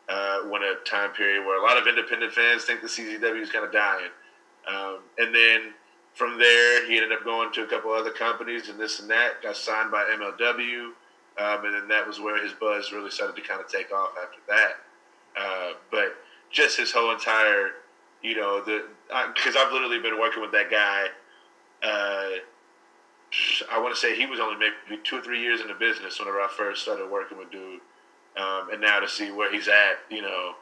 [0.08, 3.50] Uh, when a time period where a lot of independent fans think the CCW is
[3.50, 4.08] kind of dying.
[4.66, 5.74] Um, and then
[6.14, 9.42] from there, he ended up going to a couple other companies and this and that.
[9.42, 10.92] Got signed by MLW.
[11.38, 14.10] Um, and then that was where his buzz really started to kind of take off
[14.20, 14.72] after that.
[15.38, 16.16] Uh, but
[16.50, 17.72] just his whole entire,
[18.22, 18.84] you know, the
[19.34, 21.06] because I've literally been working with that guy.
[21.82, 22.40] Uh,
[23.70, 26.18] I want to say he was only maybe two or three years in the business
[26.18, 27.80] whenever I first started working with dude,
[28.36, 30.54] um, and now to see where he's at, you know,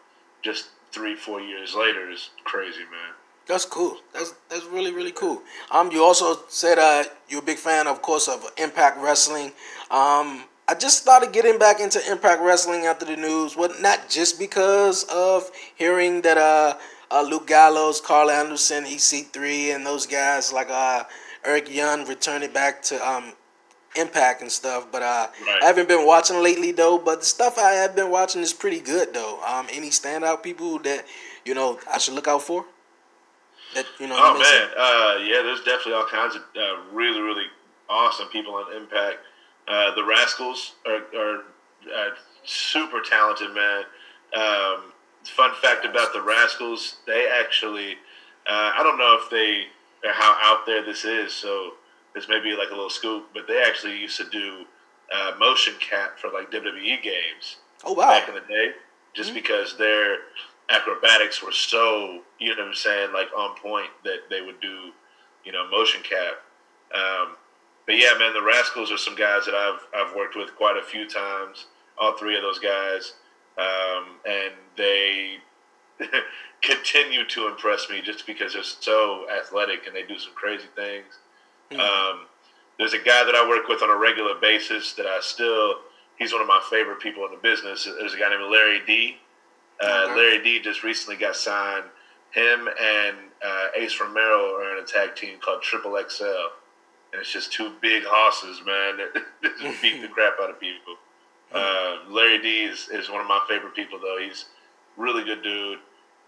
[0.42, 3.14] just three four years later is crazy, man.
[3.46, 3.98] That's cool.
[4.12, 5.42] That's that's really really cool.
[5.70, 9.52] Um, you also said uh you're a big fan, of course, of Impact Wrestling.
[9.90, 13.56] Um, I just started getting back into Impact Wrestling after the news.
[13.56, 16.76] Well, not just because of hearing that uh,
[17.10, 21.04] uh Luke Gallows, Karl Anderson, EC3, and those guys like uh
[21.44, 23.32] Eric Young returning back to um
[23.94, 24.88] Impact and stuff.
[24.92, 25.62] But uh, right.
[25.62, 26.98] I haven't been watching lately though.
[26.98, 29.40] But the stuff I have been watching is pretty good though.
[29.46, 31.06] Um, any standout people that
[31.46, 32.66] you know I should look out for?
[33.74, 34.16] That you know.
[34.18, 35.42] Oh man, uh, yeah.
[35.42, 37.46] There's definitely all kinds of uh, really really
[37.88, 39.18] awesome people on Impact.
[39.68, 41.38] Uh, the Rascalz are, are
[41.94, 42.10] uh,
[42.44, 43.82] super talented, man.
[44.36, 44.92] Um,
[45.24, 47.92] fun fact about the Rascalz, they actually,
[48.48, 49.64] uh, I don't know if they,
[50.06, 51.72] or how out there this is, so
[52.14, 54.64] this may be like a little scoop, but they actually used to do
[55.12, 57.56] uh, motion cap for like WWE games.
[57.84, 58.08] Oh, wow.
[58.08, 58.70] Back in the day,
[59.14, 59.36] just mm-hmm.
[59.36, 60.18] because their
[60.70, 64.90] acrobatics were so, you know what I'm saying, like on point that they would do,
[65.44, 66.34] you know, motion cap.
[66.94, 67.36] Um,
[67.86, 70.82] but yeah, man, the Rascalz are some guys that I've I've worked with quite a
[70.82, 71.66] few times.
[71.98, 73.14] All three of those guys,
[73.56, 75.36] um, and they
[76.62, 81.18] continue to impress me just because they're so athletic and they do some crazy things.
[81.70, 81.80] Mm-hmm.
[81.80, 82.26] Um,
[82.78, 85.76] there's a guy that I work with on a regular basis that I still
[86.18, 87.84] he's one of my favorite people in the business.
[87.84, 89.16] There's a guy named Larry D.
[89.80, 91.84] Uh, Larry D just recently got signed.
[92.30, 96.26] Him and uh, Ace Romero are in a tag team called Triple XL,
[97.12, 99.24] and it's just two big horses, man, that
[99.60, 100.96] just beat the crap out of people.
[101.52, 104.18] Uh, Larry D is, is one of my favorite people, though.
[104.20, 104.46] He's
[104.96, 105.78] really good dude.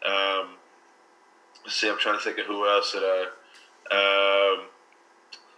[0.07, 0.57] Um,
[1.65, 3.27] let's see, I'm trying to think of who else that I.
[3.91, 4.67] Um,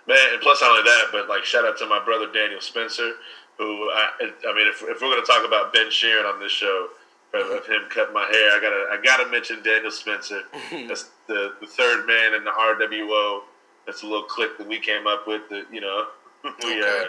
[0.06, 3.12] man, and plus not only that, but like shout out to my brother Daniel Spencer,
[3.59, 6.88] who I, I mean, if, if we're gonna talk about Ben Sheeran on this show,
[7.35, 10.42] of him cutting my hair, I gotta I gotta mention Daniel Spencer.
[10.88, 13.42] That's the, the third man in the RWO.
[13.90, 15.48] That's a little clique that we came up with.
[15.48, 16.07] That you know,
[16.64, 17.07] we uh,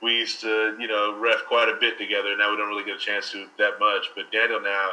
[0.00, 2.36] we used to you know ref quite a bit together.
[2.36, 4.06] Now we don't really get a chance to that much.
[4.14, 4.90] But Daniel now,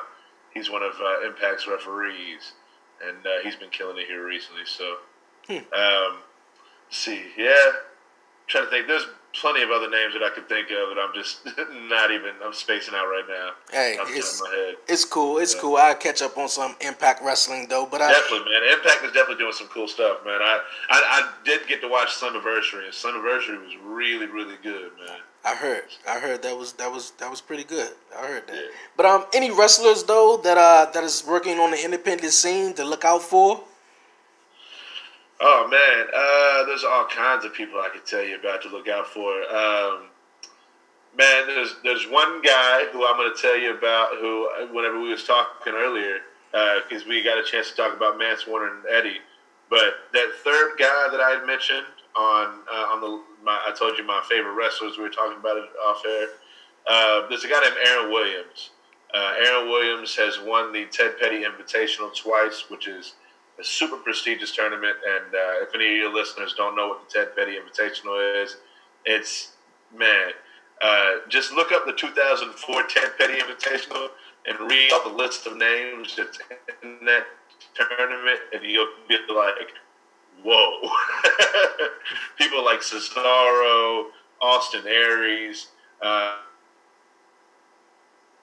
[0.56, 2.54] he's one of uh, Impact's referees,
[3.08, 4.64] and uh, he's been killing it here recently.
[4.66, 4.96] So,
[5.48, 5.58] hmm.
[5.72, 6.18] um,
[6.90, 7.74] see, yeah, I'm
[8.48, 8.88] trying to think.
[8.88, 11.46] There's plenty of other names that I could think of, and I'm just
[11.90, 12.32] not even.
[12.44, 13.52] I'm spacing out right now.
[13.72, 14.42] Hey, it's,
[14.88, 15.38] it's cool.
[15.38, 15.62] It's yeah.
[15.62, 15.76] cool.
[15.78, 18.74] I catch up on some Impact Wrestling though, but I, definitely, man.
[18.74, 20.42] Impact is definitely doing some cool stuff, man.
[20.42, 25.20] I, I, I did get to watch Slammiversary, and Slammiversary was really, really good, man.
[25.46, 25.86] I heard.
[26.08, 27.92] I heard that was that was that was pretty good.
[28.18, 28.56] I heard that.
[28.56, 28.62] Yeah.
[28.98, 32.84] But um, any wrestlers though that uh that is working on the independent scene to
[32.84, 33.64] look out for?
[35.42, 38.90] Oh man, uh, there's all kinds of people I could tell you about to look
[38.90, 39.32] out for.
[39.44, 40.08] Um,
[41.18, 44.18] man, there's there's one guy who I'm going to tell you about.
[44.20, 46.20] Who, whenever we was talking earlier,
[46.52, 49.20] because uh, we got a chance to talk about Mance Warner and Eddie,
[49.70, 53.98] but that third guy that I had mentioned on uh, on the my, I told
[53.98, 54.98] you my favorite wrestlers.
[54.98, 56.28] We were talking about it off air.
[56.86, 58.72] Uh, there's a guy named Aaron Williams.
[59.14, 63.14] Uh, Aaron Williams has won the Ted Petty Invitational twice, which is
[63.60, 64.96] a super prestigious tournament.
[65.08, 68.58] And uh, if any of your listeners don't know what the Ted Petty Invitational is,
[69.06, 69.54] it's
[69.96, 70.32] man,
[70.82, 74.10] uh, just look up the 2004 Ted Petty Invitational
[74.48, 76.40] and read all the list of names that's
[76.84, 77.26] in that
[77.76, 79.74] tournament, and you'll be like,
[80.44, 80.90] whoa.
[82.38, 84.06] People like Cesaro,
[84.42, 85.68] Austin Aries.
[86.02, 86.38] Uh,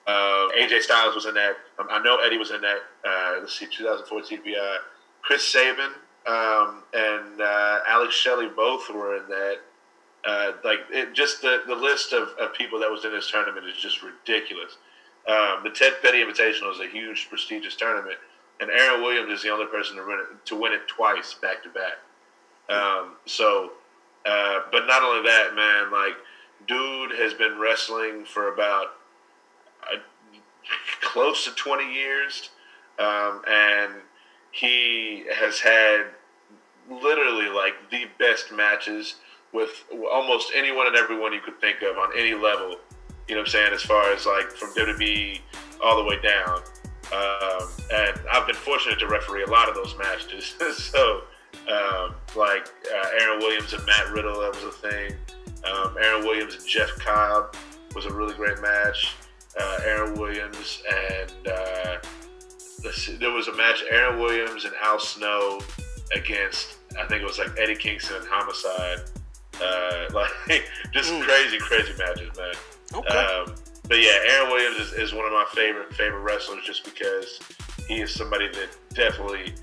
[0.05, 1.57] uh, AJ Styles was in that.
[1.79, 2.79] Um, I know Eddie was in that.
[3.05, 4.77] Uh, let's see, 2004 TPI.
[5.27, 5.91] Chris Sabin
[6.25, 9.57] um, and uh, Alex Shelley both were in that.
[10.25, 13.65] Uh, like it, just the, the list of, of people that was in this tournament
[13.67, 14.77] is just ridiculous.
[15.27, 18.15] Um, the Ted Petty Invitational is a huge, prestigious tournament,
[18.61, 21.61] and Aaron Williams is the only person to win it, to win it twice back
[21.63, 21.97] to back.
[22.69, 23.73] Um, so,
[24.25, 26.15] uh, but not only that, man, like
[26.69, 28.95] dude has been wrestling for about
[29.83, 29.97] uh,
[31.01, 32.49] close to twenty years,
[32.97, 33.93] um, and
[34.57, 36.05] he has had
[36.89, 39.15] literally like the best matches
[39.53, 39.69] with
[40.11, 42.75] almost anyone and everyone you could think of on any level.
[43.27, 43.73] You know what I'm saying?
[43.73, 45.39] As far as like from WWE
[45.83, 46.61] all the way down.
[47.13, 50.55] Um, and I've been fortunate to referee a lot of those matches.
[50.91, 51.21] so,
[51.69, 55.13] um, like uh, Aaron Williams and Matt Riddle, that was a thing.
[55.71, 57.55] Um, Aaron Williams and Jeff Cobb
[57.93, 59.15] was a really great match.
[59.59, 61.97] Uh, Aaron Williams and uh,
[63.19, 65.59] there was a match Aaron Williams and Al Snow
[66.15, 68.99] against I think it was like Eddie Kingston and Homicide.
[69.61, 71.21] Uh, like just mm.
[71.21, 72.53] crazy, crazy matches, man.
[72.93, 73.17] Okay.
[73.17, 73.55] Um,
[73.87, 77.39] but yeah, Aaron Williams is, is one of my favorite favorite wrestlers just because
[77.87, 79.53] he is somebody that definitely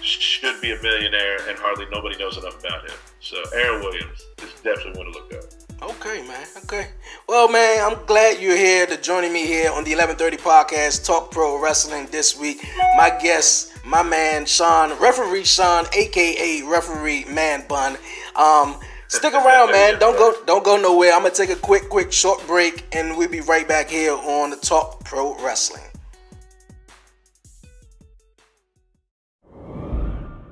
[0.00, 2.96] should be a millionaire and hardly nobody knows enough about him.
[3.20, 5.44] So Aaron Williams is definitely one to look up.
[5.82, 6.46] Okay, man.
[6.58, 6.86] Okay.
[7.28, 11.32] Well, man, I'm glad you're here to joining me here on the 1130 podcast, Talk
[11.32, 12.64] Pro Wrestling this week.
[12.96, 17.96] My guest, my man Sean, referee Sean, aka referee Man Bun.
[18.36, 19.98] Um, stick around, man.
[19.98, 21.14] Don't go, don't go nowhere.
[21.14, 24.50] I'm gonna take a quick, quick, short break, and we'll be right back here on
[24.50, 25.82] the Talk Pro Wrestling.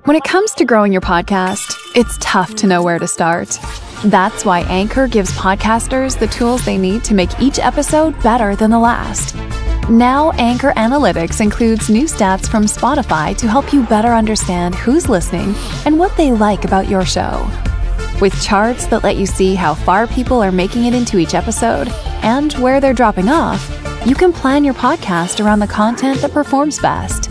[0.04, 3.60] When it comes to growing your podcast, it's tough to know where to start.
[4.04, 8.70] That's why Anchor gives podcasters the tools they need to make each episode better than
[8.70, 9.34] the last.
[9.90, 15.54] Now, Anchor Analytics includes new stats from Spotify to help you better understand who's listening
[15.84, 17.46] and what they like about your show.
[18.22, 21.88] With charts that let you see how far people are making it into each episode
[22.22, 23.68] and where they're dropping off,
[24.06, 27.30] you can plan your podcast around the content that performs best.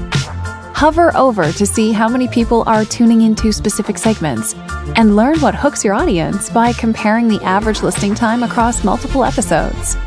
[0.80, 4.54] Hover over to see how many people are tuning into specific segments
[4.96, 9.98] and learn what hooks your audience by comparing the average listening time across multiple episodes.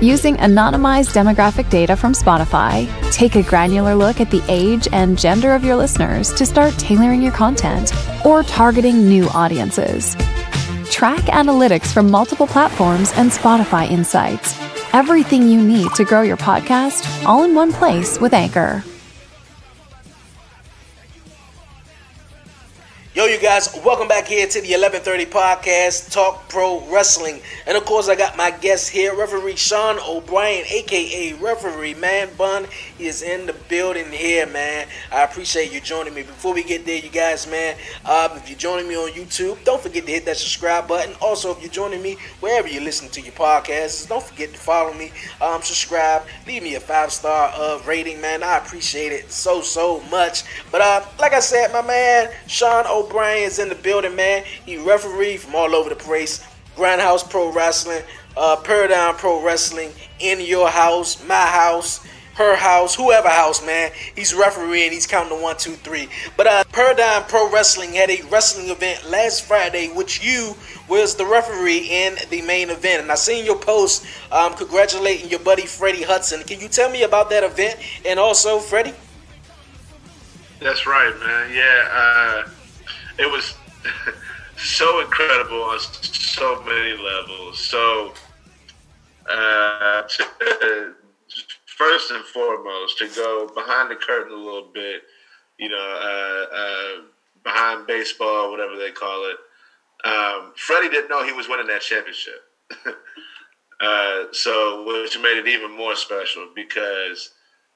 [0.00, 5.54] Using anonymized demographic data from Spotify, take a granular look at the age and gender
[5.54, 7.92] of your listeners to start tailoring your content
[8.24, 10.14] or targeting new audiences.
[10.90, 14.58] Track analytics from multiple platforms and Spotify insights
[14.94, 18.84] Everything you need to grow your podcast all in one place with Anchor.
[23.14, 27.42] Yo, you guys, welcome back here to the 1130 podcast, Talk Pro Wrestling.
[27.66, 32.66] And of course, I got my guest here, Referee Sean O'Brien, aka Referee Man Bun.
[32.96, 34.88] He is in the building here, man.
[35.12, 36.22] I appreciate you joining me.
[36.22, 39.82] Before we get there, you guys, man, uh, if you're joining me on YouTube, don't
[39.82, 41.14] forget to hit that subscribe button.
[41.20, 44.94] Also, if you're joining me wherever you listen to your podcasts, don't forget to follow
[44.94, 48.42] me, um, subscribe, leave me a five star uh, rating, man.
[48.42, 50.44] I appreciate it so, so much.
[50.70, 53.01] But uh, like I said, my man, Sean O'Brien.
[53.02, 54.44] O'Brien is in the building, man.
[54.64, 56.44] He referee from all over the place.
[56.76, 58.02] Grindhouse Pro Wrestling,
[58.36, 63.90] uh, Paradigm Pro Wrestling, in your house, my house, her house, whoever house, man.
[64.16, 64.90] He's refereeing.
[64.90, 66.08] He's counting the one, two, three.
[66.36, 70.54] But uh, Paradigm Pro Wrestling had a wrestling event last Friday, which you
[70.88, 73.02] was the referee in the main event.
[73.02, 76.46] And I seen your post um, congratulating your buddy Freddie Hutson.
[76.46, 77.76] Can you tell me about that event?
[78.06, 78.94] And also, Freddie.
[80.60, 81.52] That's right, man.
[81.52, 81.88] Yeah.
[81.92, 82.48] Uh
[83.22, 83.54] it was
[84.56, 87.58] so incredible on so many levels.
[87.58, 88.12] So,
[89.30, 90.02] uh,
[91.66, 95.02] first and foremost, to go behind the curtain a little bit,
[95.58, 97.00] you know, uh, uh,
[97.44, 99.36] behind baseball, whatever they call it.
[100.04, 102.42] Um, Freddie didn't know he was winning that championship.
[103.80, 107.30] Uh, so, which made it even more special because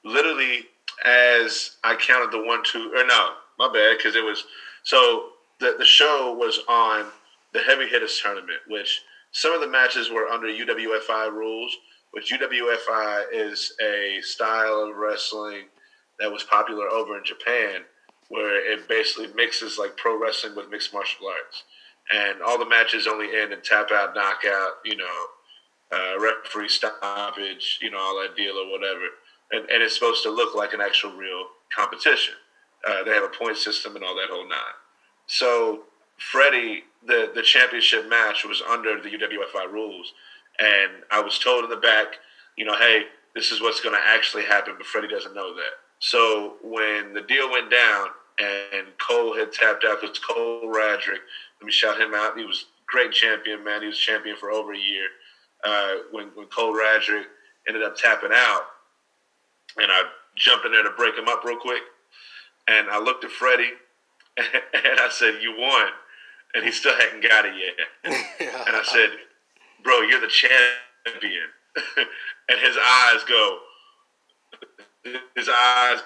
[0.05, 0.65] literally,
[1.03, 4.45] as I counted the one, two, or no, my bad, because it was
[4.83, 7.07] so the, the show was on
[7.53, 11.75] the heavy hitters tournament, which some of the matches were under UWFI rules,
[12.11, 15.65] which UWFI is a style of wrestling
[16.19, 17.81] that was popular over in Japan,
[18.29, 21.63] where it basically mixes like pro wrestling with mixed martial arts.
[22.13, 25.25] And all the matches only end in tap out, knockout, you know,
[25.91, 29.05] uh, referee stoppage, you know, all that deal or whatever.
[29.51, 32.33] And, and it's supposed to look like an actual real competition.
[32.87, 34.77] Uh, they have a point system and all that whole nine.
[35.27, 35.83] So
[36.17, 40.13] Freddie, the the championship match was under the UWFI rules,
[40.59, 42.07] and I was told in the back,
[42.57, 43.03] you know, hey,
[43.35, 45.73] this is what's going to actually happen, but Freddie doesn't know that.
[45.99, 48.07] So when the deal went down
[48.39, 51.21] and Cole had tapped out, because Cole Radrick,
[51.59, 52.37] let me shout him out.
[52.37, 53.81] He was great champion, man.
[53.81, 55.07] He was champion for over a year.
[55.63, 57.25] Uh, when when Cole Radrick
[57.67, 58.61] ended up tapping out,
[59.77, 60.03] and I
[60.35, 61.81] jumped in there to break him up real quick,
[62.67, 63.73] and I looked at Freddie
[64.37, 65.87] and I said, "You won,"
[66.53, 67.87] and he still hadn't got it yet.
[68.67, 69.09] and I said,
[69.83, 71.49] "Bro, you're the champion."
[72.49, 73.59] and his eyes go,
[75.35, 75.99] his eyes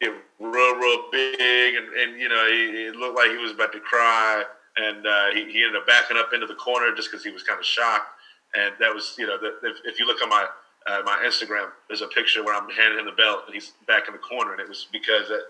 [0.00, 3.72] get real, real big, and, and you know, he, it looked like he was about
[3.72, 4.44] to cry,
[4.76, 7.42] and uh, he, he ended up backing up into the corner just because he was
[7.42, 8.08] kind of shocked.
[8.56, 10.46] And that was, you know, the, if, if you look on my
[10.86, 14.06] uh, my Instagram, there's a picture where I'm handing him the belt and he's back
[14.06, 15.40] in the corner, and it was because that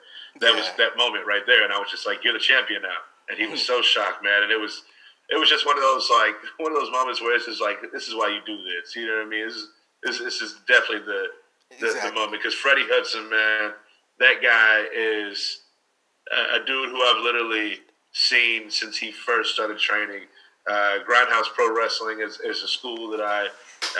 [0.40, 0.58] that yeah.
[0.58, 3.38] was that moment right there, and I was just like, "You're the champion now," and
[3.38, 4.82] he was so shocked, man, and it was
[5.30, 7.78] it was just one of those like one of those moments where it's just like,
[7.92, 9.46] "This is why you do this," you know what I mean?
[9.46, 9.68] This is
[10.02, 11.26] this, this is definitely the
[11.80, 12.10] the, exactly.
[12.10, 13.72] the moment because Freddie Hutson, man,
[14.20, 15.62] that guy is
[16.32, 17.78] a, a, dude who I've literally
[18.12, 20.22] seen since he first started training.
[20.68, 23.48] Uh, Grindhouse Pro Wrestling is, is a school that I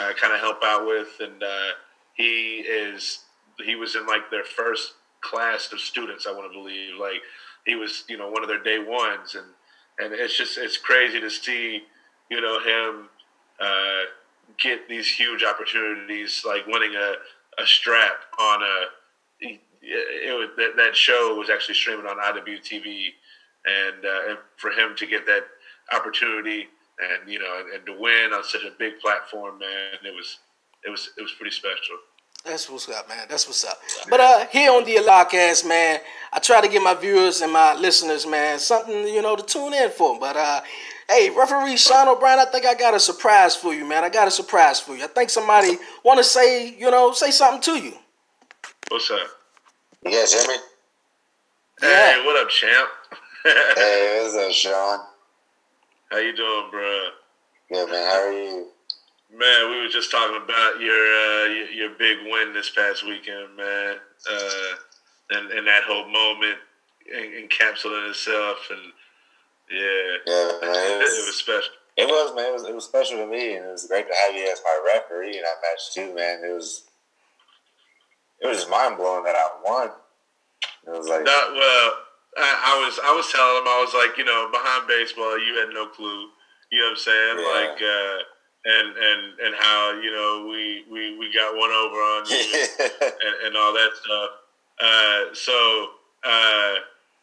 [0.01, 1.71] uh, kind of help out with, and uh,
[2.15, 3.19] he is
[3.63, 4.93] he was in like their first
[5.29, 6.25] class of students.
[6.27, 7.21] I want to believe like
[7.65, 9.45] he was you know one of their day ones, and
[9.99, 11.83] and it's just it's crazy to see
[12.29, 13.09] you know him
[13.59, 14.03] uh,
[14.61, 17.13] get these huge opportunities like winning a,
[17.61, 18.85] a strap on a
[19.39, 23.07] it, it that, that show was actually streaming on IWTV,
[23.65, 25.43] and uh, and for him to get that
[25.93, 26.67] opportunity
[26.99, 30.39] and you know, and, and, to win on such a big platform, man, it was
[30.85, 31.97] it was it was pretty special.
[32.45, 33.25] That's what's up, man.
[33.27, 33.79] That's what's up.
[34.07, 35.99] But uh, here on the podcast, man,
[36.31, 39.73] I try to get my viewers and my listeners, man, something you know to tune
[39.73, 40.19] in for.
[40.19, 40.61] But uh,
[41.09, 44.03] hey, referee Sean O'Brien, I think I got a surprise for you, man.
[44.03, 45.03] I got a surprise for you.
[45.03, 47.93] I think somebody want to say, you know, say something to you.
[48.89, 49.27] What's up?
[50.05, 50.61] You guys hear me?
[51.81, 52.89] Hey, what up, champ?
[53.43, 54.99] hey, what's up, Sean?
[56.11, 57.07] How you doing, bro?
[57.71, 58.03] Good man.
[58.07, 58.67] How are you?
[59.37, 63.97] Man, we were just talking about your uh, your, big win this past weekend, man,
[64.31, 64.73] uh,
[65.31, 66.57] and and that whole moment
[67.13, 68.93] encapsulating itself, and
[69.69, 71.73] yeah, yeah, man, it, was, it was special.
[71.97, 72.49] It was, man.
[72.49, 74.61] It was, it was special to me, and it was great to have you as
[74.63, 76.43] my referee in that match too, man.
[76.43, 76.83] It was,
[78.39, 79.89] it was mind blowing that I won.
[80.87, 81.91] It was like, Not, well,
[82.37, 85.73] I, was I was telling him I was like, you know, behind baseball, you had
[85.73, 86.29] no clue.
[86.71, 87.37] You know what I'm saying?
[87.39, 87.51] Yeah.
[87.55, 88.17] Like, uh,
[88.65, 92.35] and and and how you know we we, we got one over on you
[92.81, 94.29] and, and, all that stuff.
[94.81, 95.89] Uh, so
[96.23, 96.73] uh,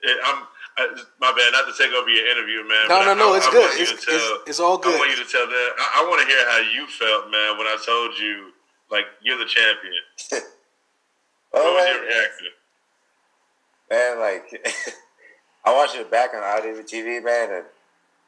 [0.03, 0.47] it, I'm
[0.79, 0.89] I,
[1.21, 2.89] my bad, not to take over your interview, man.
[2.89, 3.71] No, no, no, I, it's I good.
[3.75, 4.95] It's, tell, it's, it's, all good.
[4.95, 5.71] I want you to tell that.
[5.79, 8.53] I, want to hear how you felt, man, when I told you
[8.91, 10.03] like you're the champion.
[11.51, 12.47] what was your reaction?
[13.91, 14.65] Man, like
[15.65, 17.65] I watched it back on IWTV, man, and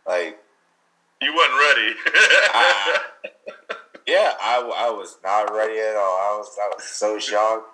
[0.07, 0.39] like
[1.21, 1.95] you wasn't ready.
[2.55, 2.99] I,
[4.07, 6.17] yeah, I, I was not ready at all.
[6.17, 7.69] I was I was so shocked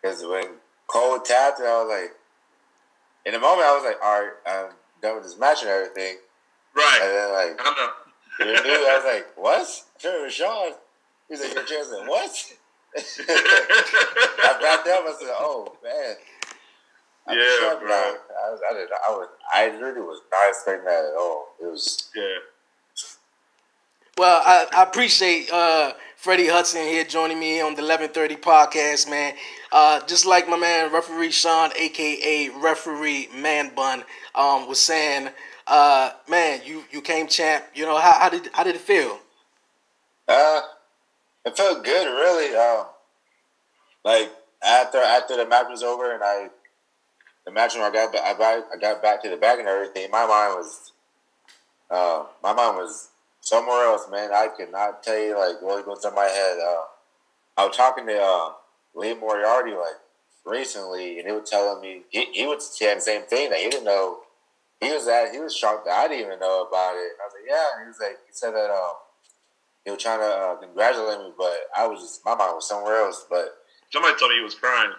[0.00, 0.44] because when
[0.86, 2.12] Cole tapped it, I was like,
[3.26, 6.16] in the moment, I was like, all right, I'm done with this match and everything.
[6.74, 7.00] Right.
[7.02, 7.90] And then like, I know.
[8.40, 9.66] I was like, what?
[9.98, 10.72] Sure, Sean.
[11.28, 11.90] He's like, your chance.
[11.90, 12.54] Like, what?
[12.96, 15.04] I backed up.
[15.04, 16.16] I said, oh man.
[17.26, 17.88] I'm yeah, bro.
[17.90, 21.54] I, was, I, did, I was, I really was not expecting that at all.
[21.60, 22.22] It was, yeah.
[24.16, 29.34] Well, I, I appreciate uh, Freddie Hutson here joining me on the 1130 podcast, man.
[29.72, 34.04] Uh, just like my man, referee Sean, aka referee Man Bun,
[34.36, 35.30] um, was saying,
[35.66, 37.64] uh, man, you, you came champ.
[37.74, 39.18] You know, how, how did how did it feel?
[40.28, 40.60] Uh,
[41.44, 42.54] it felt good, really.
[42.54, 42.86] Um,
[44.04, 44.30] like
[44.62, 46.50] after after the match was over and I
[47.44, 50.08] the match when I got I got I got back to the back and everything,
[50.12, 50.92] my mind was
[51.90, 53.08] uh, my mind was
[53.44, 54.32] somewhere else, man.
[54.32, 56.58] I could not tell you like what was in my head.
[56.58, 56.82] Uh,
[57.56, 58.52] I was talking to uh,
[58.94, 60.00] Lee Moriarty like
[60.44, 63.68] recently, and he was telling me he, he was saying the same thing that he
[63.68, 64.20] didn't know.
[64.80, 67.12] He was at he was shocked that I didn't even know about it.
[67.12, 67.66] And I was like, yeah.
[67.76, 68.96] And he was like, he said that um,
[69.84, 72.96] he was trying to uh, congratulate me, but I was just my mind was somewhere
[72.96, 73.26] else.
[73.28, 73.54] But
[73.92, 74.92] somebody told me he was crying.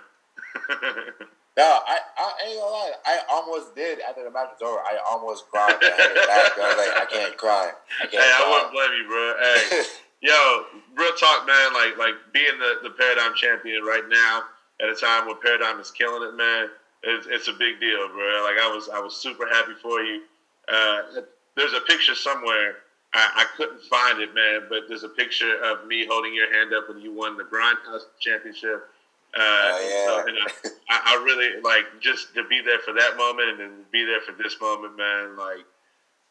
[1.58, 2.92] No, I, I ain't gonna lie.
[3.06, 4.80] I almost did after the match was over.
[4.84, 5.72] I almost cried.
[5.72, 5.88] I,
[6.28, 6.60] back.
[6.60, 7.72] I was like, I can't cry.
[8.04, 8.12] I can't.
[8.12, 8.44] Hey, cry.
[8.44, 9.24] I wouldn't blame you, bro.
[9.40, 9.84] Hey,
[10.22, 10.66] yo,
[11.00, 11.72] real talk, man.
[11.72, 14.44] Like, like being the, the paradigm champion right now
[14.84, 16.68] at a time where paradigm is killing it, man.
[17.04, 18.44] It's, it's a big deal, bro.
[18.44, 20.24] Like, I was I was super happy for you.
[20.68, 21.24] Uh,
[21.56, 22.84] there's a picture somewhere.
[23.14, 24.68] I, I couldn't find it, man.
[24.68, 28.12] But there's a picture of me holding your hand up when you won the Grindhouse
[28.20, 28.92] Championship
[29.36, 30.50] uh, oh, yeah.
[30.64, 34.06] so, I, I, really like just to be there for that moment and then be
[34.06, 35.36] there for this moment, man.
[35.36, 35.66] Like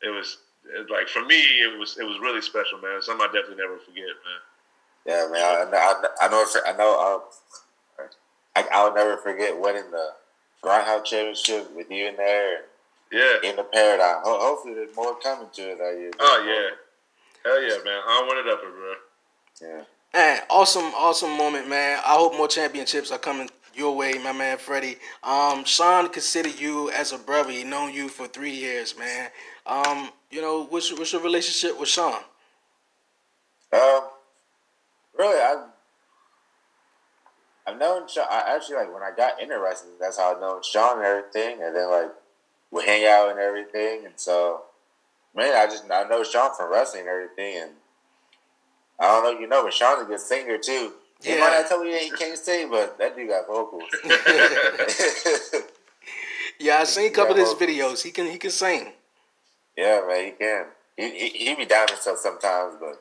[0.02, 3.02] it was it, like for me, it was it was really special, man.
[3.02, 4.40] Something I definitely never forget, man.
[5.04, 5.68] Yeah, man.
[5.74, 6.46] I, I, I know.
[6.66, 7.20] I know.
[8.00, 8.08] Um,
[8.56, 10.12] I, I'll never forget winning the
[10.62, 12.62] Grindhouse Championship with you in there.
[13.12, 13.50] Yeah.
[13.50, 14.22] In the paradigm.
[14.24, 16.10] Ho- hopefully, there's more coming to it that year.
[16.18, 16.76] Oh yeah.
[17.44, 18.00] Hell yeah, man.
[18.06, 18.94] I want it up, bro.
[19.60, 19.84] Yeah.
[20.14, 21.98] Man, awesome, awesome moment, man.
[22.06, 24.96] I hope more championships are coming your way, my man Freddie.
[25.24, 27.50] Um, Sean considered you as a brother.
[27.50, 29.30] He known you for three years, man.
[29.66, 32.20] Um, you know, what's what's your relationship with Sean?
[33.72, 34.02] Um,
[35.18, 35.66] really, I
[37.66, 38.26] I've known Sean.
[38.30, 41.60] I actually like when I got into wrestling, that's how I known Sean and everything,
[41.60, 42.12] and then like
[42.70, 44.62] we hang out and everything, and so
[45.34, 47.70] man, I just I know Sean from wrestling and everything, and
[48.98, 50.92] I don't know if you know, but Sean's a good singer too.
[51.22, 51.40] He yeah.
[51.40, 53.84] might not tell you he can't sing, but that dude got vocals.
[56.60, 57.70] yeah, I seen a couple of his vocals.
[57.70, 58.02] videos.
[58.02, 58.92] He can he can sing.
[59.76, 60.66] Yeah, man, he can.
[60.96, 63.00] He he, he be down himself sometimes, but.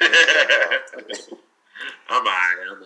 [2.10, 2.56] I'm alright.
[2.68, 2.82] I'm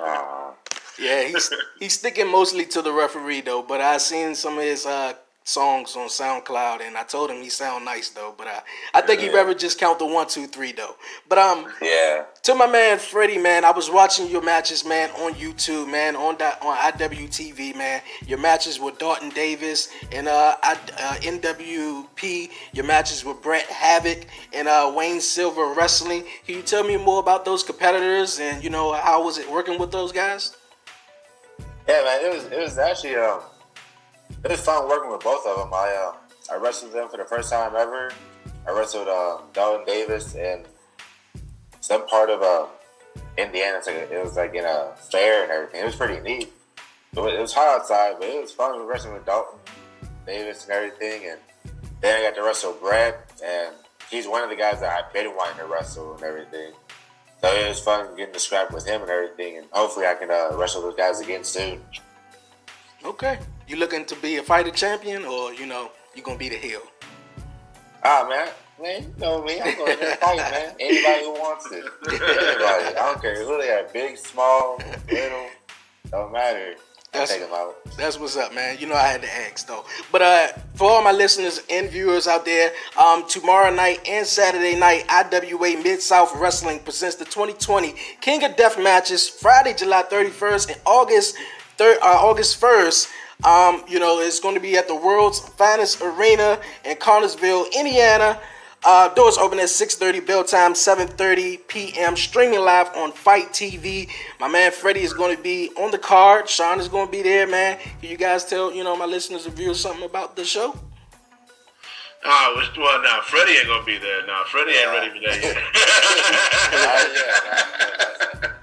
[0.00, 0.52] uh,
[0.98, 3.62] yeah, he's he's sticking mostly to the referee though.
[3.62, 5.14] But I seen some of his uh,
[5.48, 8.34] songs on SoundCloud, and I told him he sound nice though.
[8.36, 8.60] But I,
[8.92, 10.96] I think he'd rather just count the one, two, three though.
[11.28, 12.24] But um, yeah.
[12.42, 16.36] To my man Freddie, man, I was watching your matches, man, on YouTube, man, on
[16.38, 18.02] that on IWTV, man.
[18.26, 22.50] Your matches with Dalton Davis and uh, I, uh NWP.
[22.72, 26.24] Your matches with Brett Havoc and uh, Wayne Silver Wrestling.
[26.46, 29.78] Can you tell me more about those competitors and you know how was it working
[29.78, 30.56] with those guys?
[31.88, 33.40] Yeah, man, it was it was actually um
[34.44, 35.72] it was fun working with both of them.
[35.72, 38.10] I uh, I wrestled them for the first time ever.
[38.66, 40.64] I wrestled uh, Dalton Davis in
[41.80, 42.66] some part of uh,
[43.36, 43.80] Indiana.
[43.86, 45.82] It was like in a fair and everything.
[45.82, 46.52] It was pretty neat.
[47.16, 49.58] It was, it was hot outside, but it was fun wrestling with Dalton
[50.26, 51.30] Davis and everything.
[51.30, 51.40] And
[52.00, 53.74] then I got to wrestle Bret, and
[54.10, 56.72] he's one of the guys that I've been wanting to wrestle and everything.
[57.40, 59.58] So it was fun getting to scrap with him and everything.
[59.58, 61.80] And hopefully I can uh, wrestle those guys again soon.
[63.04, 63.38] Okay.
[63.68, 66.80] You looking to be a fighter champion, or you know you gonna be the heel?
[68.02, 68.48] Ah man,
[68.80, 69.60] man, you know me.
[69.60, 70.74] I'm going to fight, man.
[70.80, 72.62] Anybody who wants it, anybody.
[72.64, 74.80] I don't care who they are, big, small,
[75.12, 75.48] little,
[76.10, 76.76] don't matter.
[77.12, 77.76] That's, take him out.
[77.98, 78.78] That's what's up, man.
[78.78, 79.84] You know I had to ask though.
[80.10, 84.78] But uh, for all my listeners and viewers out there, um, tomorrow night and Saturday
[84.78, 89.28] night, IWA Mid South Wrestling presents the 2020 King of Death matches.
[89.28, 91.36] Friday, July 31st, and August
[91.76, 93.08] third, uh, August 1st.
[93.44, 98.40] Um, you know, it's going to be at the world's finest arena in Connersville, Indiana.
[98.84, 102.16] Uh, doors open at 6.30, bell time 7.30 p.m.
[102.16, 104.08] Streaming live on FITE TV.
[104.40, 106.48] My man Freddie is going to be on the card.
[106.48, 107.78] Sean is going to be there, man.
[108.00, 110.76] Can you guys tell, you know, my listeners and viewers something about the show?
[112.24, 114.26] Oh, well, now nah, Freddie ain't gonna be there.
[114.26, 115.40] Now nah, Freddie ain't ready for that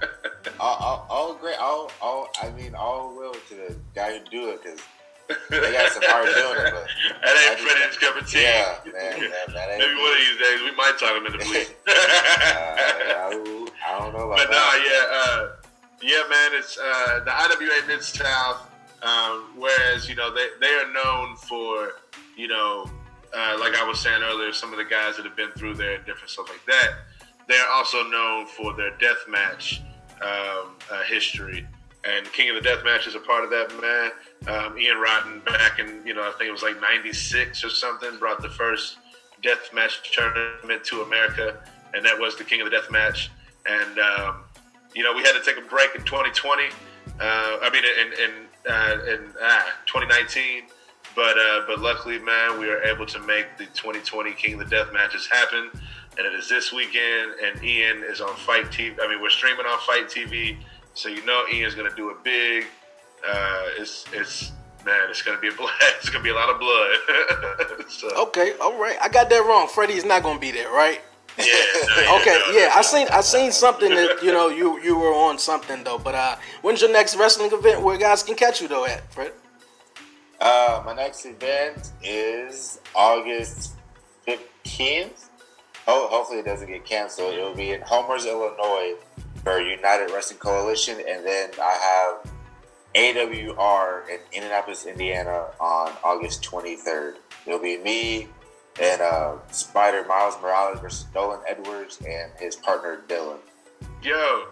[0.02, 0.10] yet.
[0.60, 2.28] all, all, all, great, all, all.
[2.42, 4.80] I mean, all will to the guy who do it because
[5.50, 6.86] they got some hard doing it, but
[7.22, 8.42] that ain't Freddie's cup of tea.
[8.42, 11.38] Yeah, man, man, that ain't Maybe one of these days we might talk him into
[11.38, 11.76] the league.
[11.88, 14.54] uh, I, I, don't know about but that.
[14.54, 15.48] nah, yeah, uh,
[16.02, 16.50] yeah, man.
[16.54, 18.70] It's uh, the IWA Mid South.
[19.02, 21.92] Um, whereas you know they they are known for
[22.36, 22.90] you know
[23.34, 25.96] uh, like I was saying earlier, some of the guys that have been through there
[25.96, 26.90] and different stuff like that.
[27.48, 29.82] They're also known for their death match
[30.22, 31.66] um, uh, history.
[32.04, 34.10] And King of the Death Match is a part of that, man.
[34.54, 38.16] Um, Ian Rotten, back in, you know, I think it was like 96 or something,
[38.18, 38.98] brought the first
[39.42, 41.58] death match tournament to America.
[41.94, 43.30] And that was the King of the Death Match.
[43.66, 44.44] And, um,
[44.94, 46.64] you know, we had to take a break in 2020.
[46.64, 46.70] Uh,
[47.20, 50.64] I mean, in, in, uh, in ah, 2019.
[51.16, 54.66] But uh, but luckily, man, we were able to make the 2020 King of the
[54.66, 55.70] Death matches happen,
[56.18, 57.32] and it is this weekend.
[57.44, 58.96] And Ian is on FITE TV.
[59.02, 60.56] I mean, we're streaming on FITE TV,
[60.94, 62.64] so you know Ian's gonna do it big.
[63.26, 64.52] Uh, it's it's
[64.84, 65.74] man, it's gonna be a blast.
[65.98, 67.84] It's gonna be a lot of blood.
[67.88, 68.96] so, Okay, all right.
[69.02, 69.68] I got that wrong.
[69.68, 71.00] Freddie's not going to be there, right?
[71.38, 71.44] yeah.
[71.44, 72.74] no, Okay, no, yeah, no.
[72.76, 75.98] I seen I seen something that you know you you were on something though.
[75.98, 79.32] But uh, when's your next wrestling event where guys can catch you though at Fred?
[80.40, 83.72] Uh, my next event is August
[84.28, 85.25] 15th.
[85.86, 87.34] Hopefully it doesn't get canceled.
[87.34, 88.94] It will be in Homers, Illinois
[89.42, 90.98] for United Wrestling Coalition.
[91.06, 92.32] And then I have
[92.94, 97.16] AWR in Indianapolis, Indiana on August 23rd.
[97.46, 98.28] It'll be me
[98.80, 103.38] and uh, Spider Miles Morales versus Nolan Edwards and his partner Dylan.
[104.02, 104.46] Yo,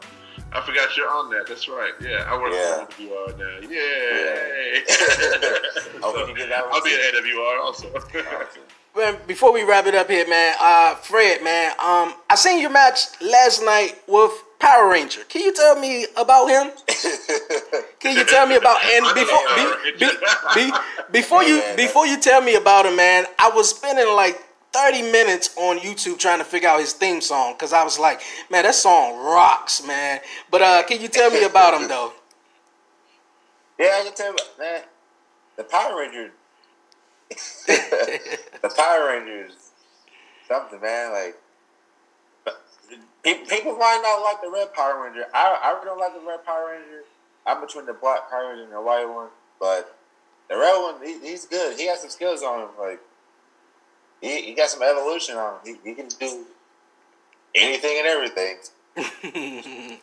[0.53, 1.47] I forgot you're on that.
[1.47, 1.93] That's right.
[2.01, 2.85] Yeah, I work Yeah.
[2.87, 3.69] for AWR now.
[3.69, 4.83] Yay!
[4.85, 6.97] We can get that one I'll be too.
[6.97, 7.89] at AWR also.
[8.97, 12.71] Man, before we wrap it up here, man, uh, Fred, man, um, I seen your
[12.71, 14.31] match last night with
[14.61, 15.23] Power Ranger.
[15.29, 16.71] Can you tell me about him?
[17.99, 20.11] Can you tell me about and before be, be,
[20.55, 20.73] be,
[21.11, 24.41] before you before you tell me about him, man, I was spending like
[24.75, 28.21] 30 minutes on YouTube trying to figure out his theme song because I was like,
[28.51, 30.21] man, that song rocks, man.
[30.51, 32.13] But uh, can you tell me about him though?
[33.79, 34.83] Yeah, I can tell you, man.
[35.57, 36.33] The Power Rangers,
[37.67, 39.71] the Power Rangers,
[40.49, 41.13] something, man.
[41.13, 41.37] Like
[43.23, 45.27] pe- people might not like the Red Power Ranger.
[45.33, 47.05] I I really don't like the Red Power Ranger.
[47.47, 49.29] I'm between the Black Power Ranger and the White one,
[49.61, 49.97] but
[50.49, 51.79] the Red one, he, he's good.
[51.79, 52.69] He has some skills on him.
[52.77, 53.01] Like
[54.25, 55.77] he, he got some evolution on him.
[55.85, 56.47] He, he can do
[57.55, 58.57] anything and everything.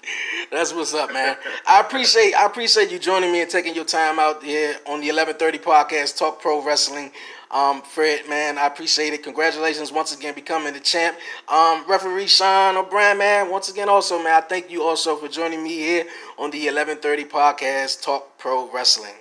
[0.51, 1.37] That's what's up, man.
[1.65, 5.07] I appreciate I appreciate you joining me and taking your time out here on the
[5.07, 7.11] 1130 podcast, Talk Pro Wrestling.
[7.51, 9.23] Um, Fred, man, I appreciate it.
[9.23, 11.17] Congratulations once again becoming the champ.
[11.49, 15.63] Um, referee Sean O'Brien, man, once again also, man, I thank you also for joining
[15.63, 16.05] me here
[16.37, 19.20] on the 1130 podcast, Talk Pro Wrestling.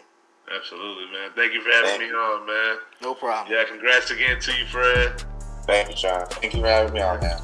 [0.54, 1.30] Absolutely, man.
[1.36, 2.76] Thank you for having Thank me on, man.
[3.02, 3.54] No problem.
[3.54, 5.22] Yeah, congrats again to you, Fred.
[5.64, 6.26] Thank you, Sean.
[6.26, 7.40] Thank you for having me on, man.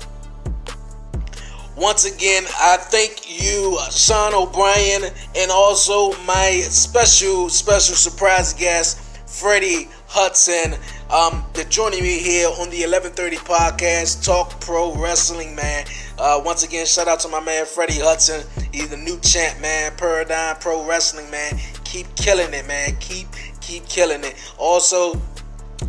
[1.76, 5.04] Once again, I thank you, Sean O'Brien,
[5.36, 8.98] and also my special, special surprise guest,
[9.28, 10.72] Freddie Hutson,
[11.12, 15.86] um, that joining me here on the 1130 podcast, Talk Pro Wrestling, man.
[16.18, 18.44] Uh, once again, shout out to my man Freddie Hutson.
[18.74, 19.92] He's the new champ, man.
[19.96, 21.59] Paradigm Pro Wrestling, man.
[21.87, 22.97] Keep killing it, man.
[22.99, 23.28] Keep
[23.61, 24.34] keep killing it.
[24.59, 25.20] Also,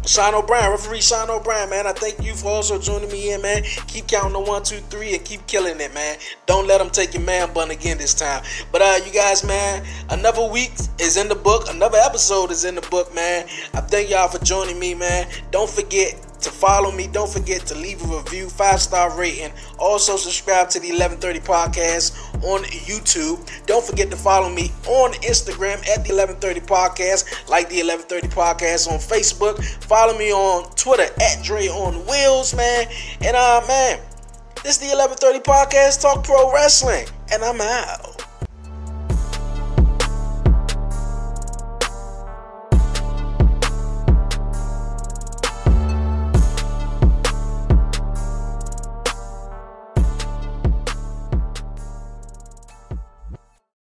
[0.05, 1.87] Sean O'Brien, referee Sean O'Brien, man.
[1.87, 3.63] I thank you for also joining me in, man.
[3.87, 6.17] Keep counting the one, two, three, and keep killing it, man.
[6.45, 8.43] Don't let them take your man bun again this time.
[8.71, 11.67] But uh, you guys, man, another week is in the book.
[11.69, 13.47] Another episode is in the book, man.
[13.73, 15.27] I thank y'all for joining me, man.
[15.51, 17.07] Don't forget to follow me.
[17.07, 19.51] Don't forget to leave a review, five star rating.
[19.79, 23.47] Also subscribe to the 1130 podcast on YouTube.
[23.65, 28.91] Don't forget to follow me on Instagram at the 1130 podcast, like the 1130 podcast
[28.91, 29.63] on Facebook.
[29.83, 32.87] Follow me on Twitter at Dre on Wheels, man.
[33.21, 33.99] And uh, man,
[34.63, 38.16] this is the 1130 podcast, Talk Pro Wrestling, and I'm out.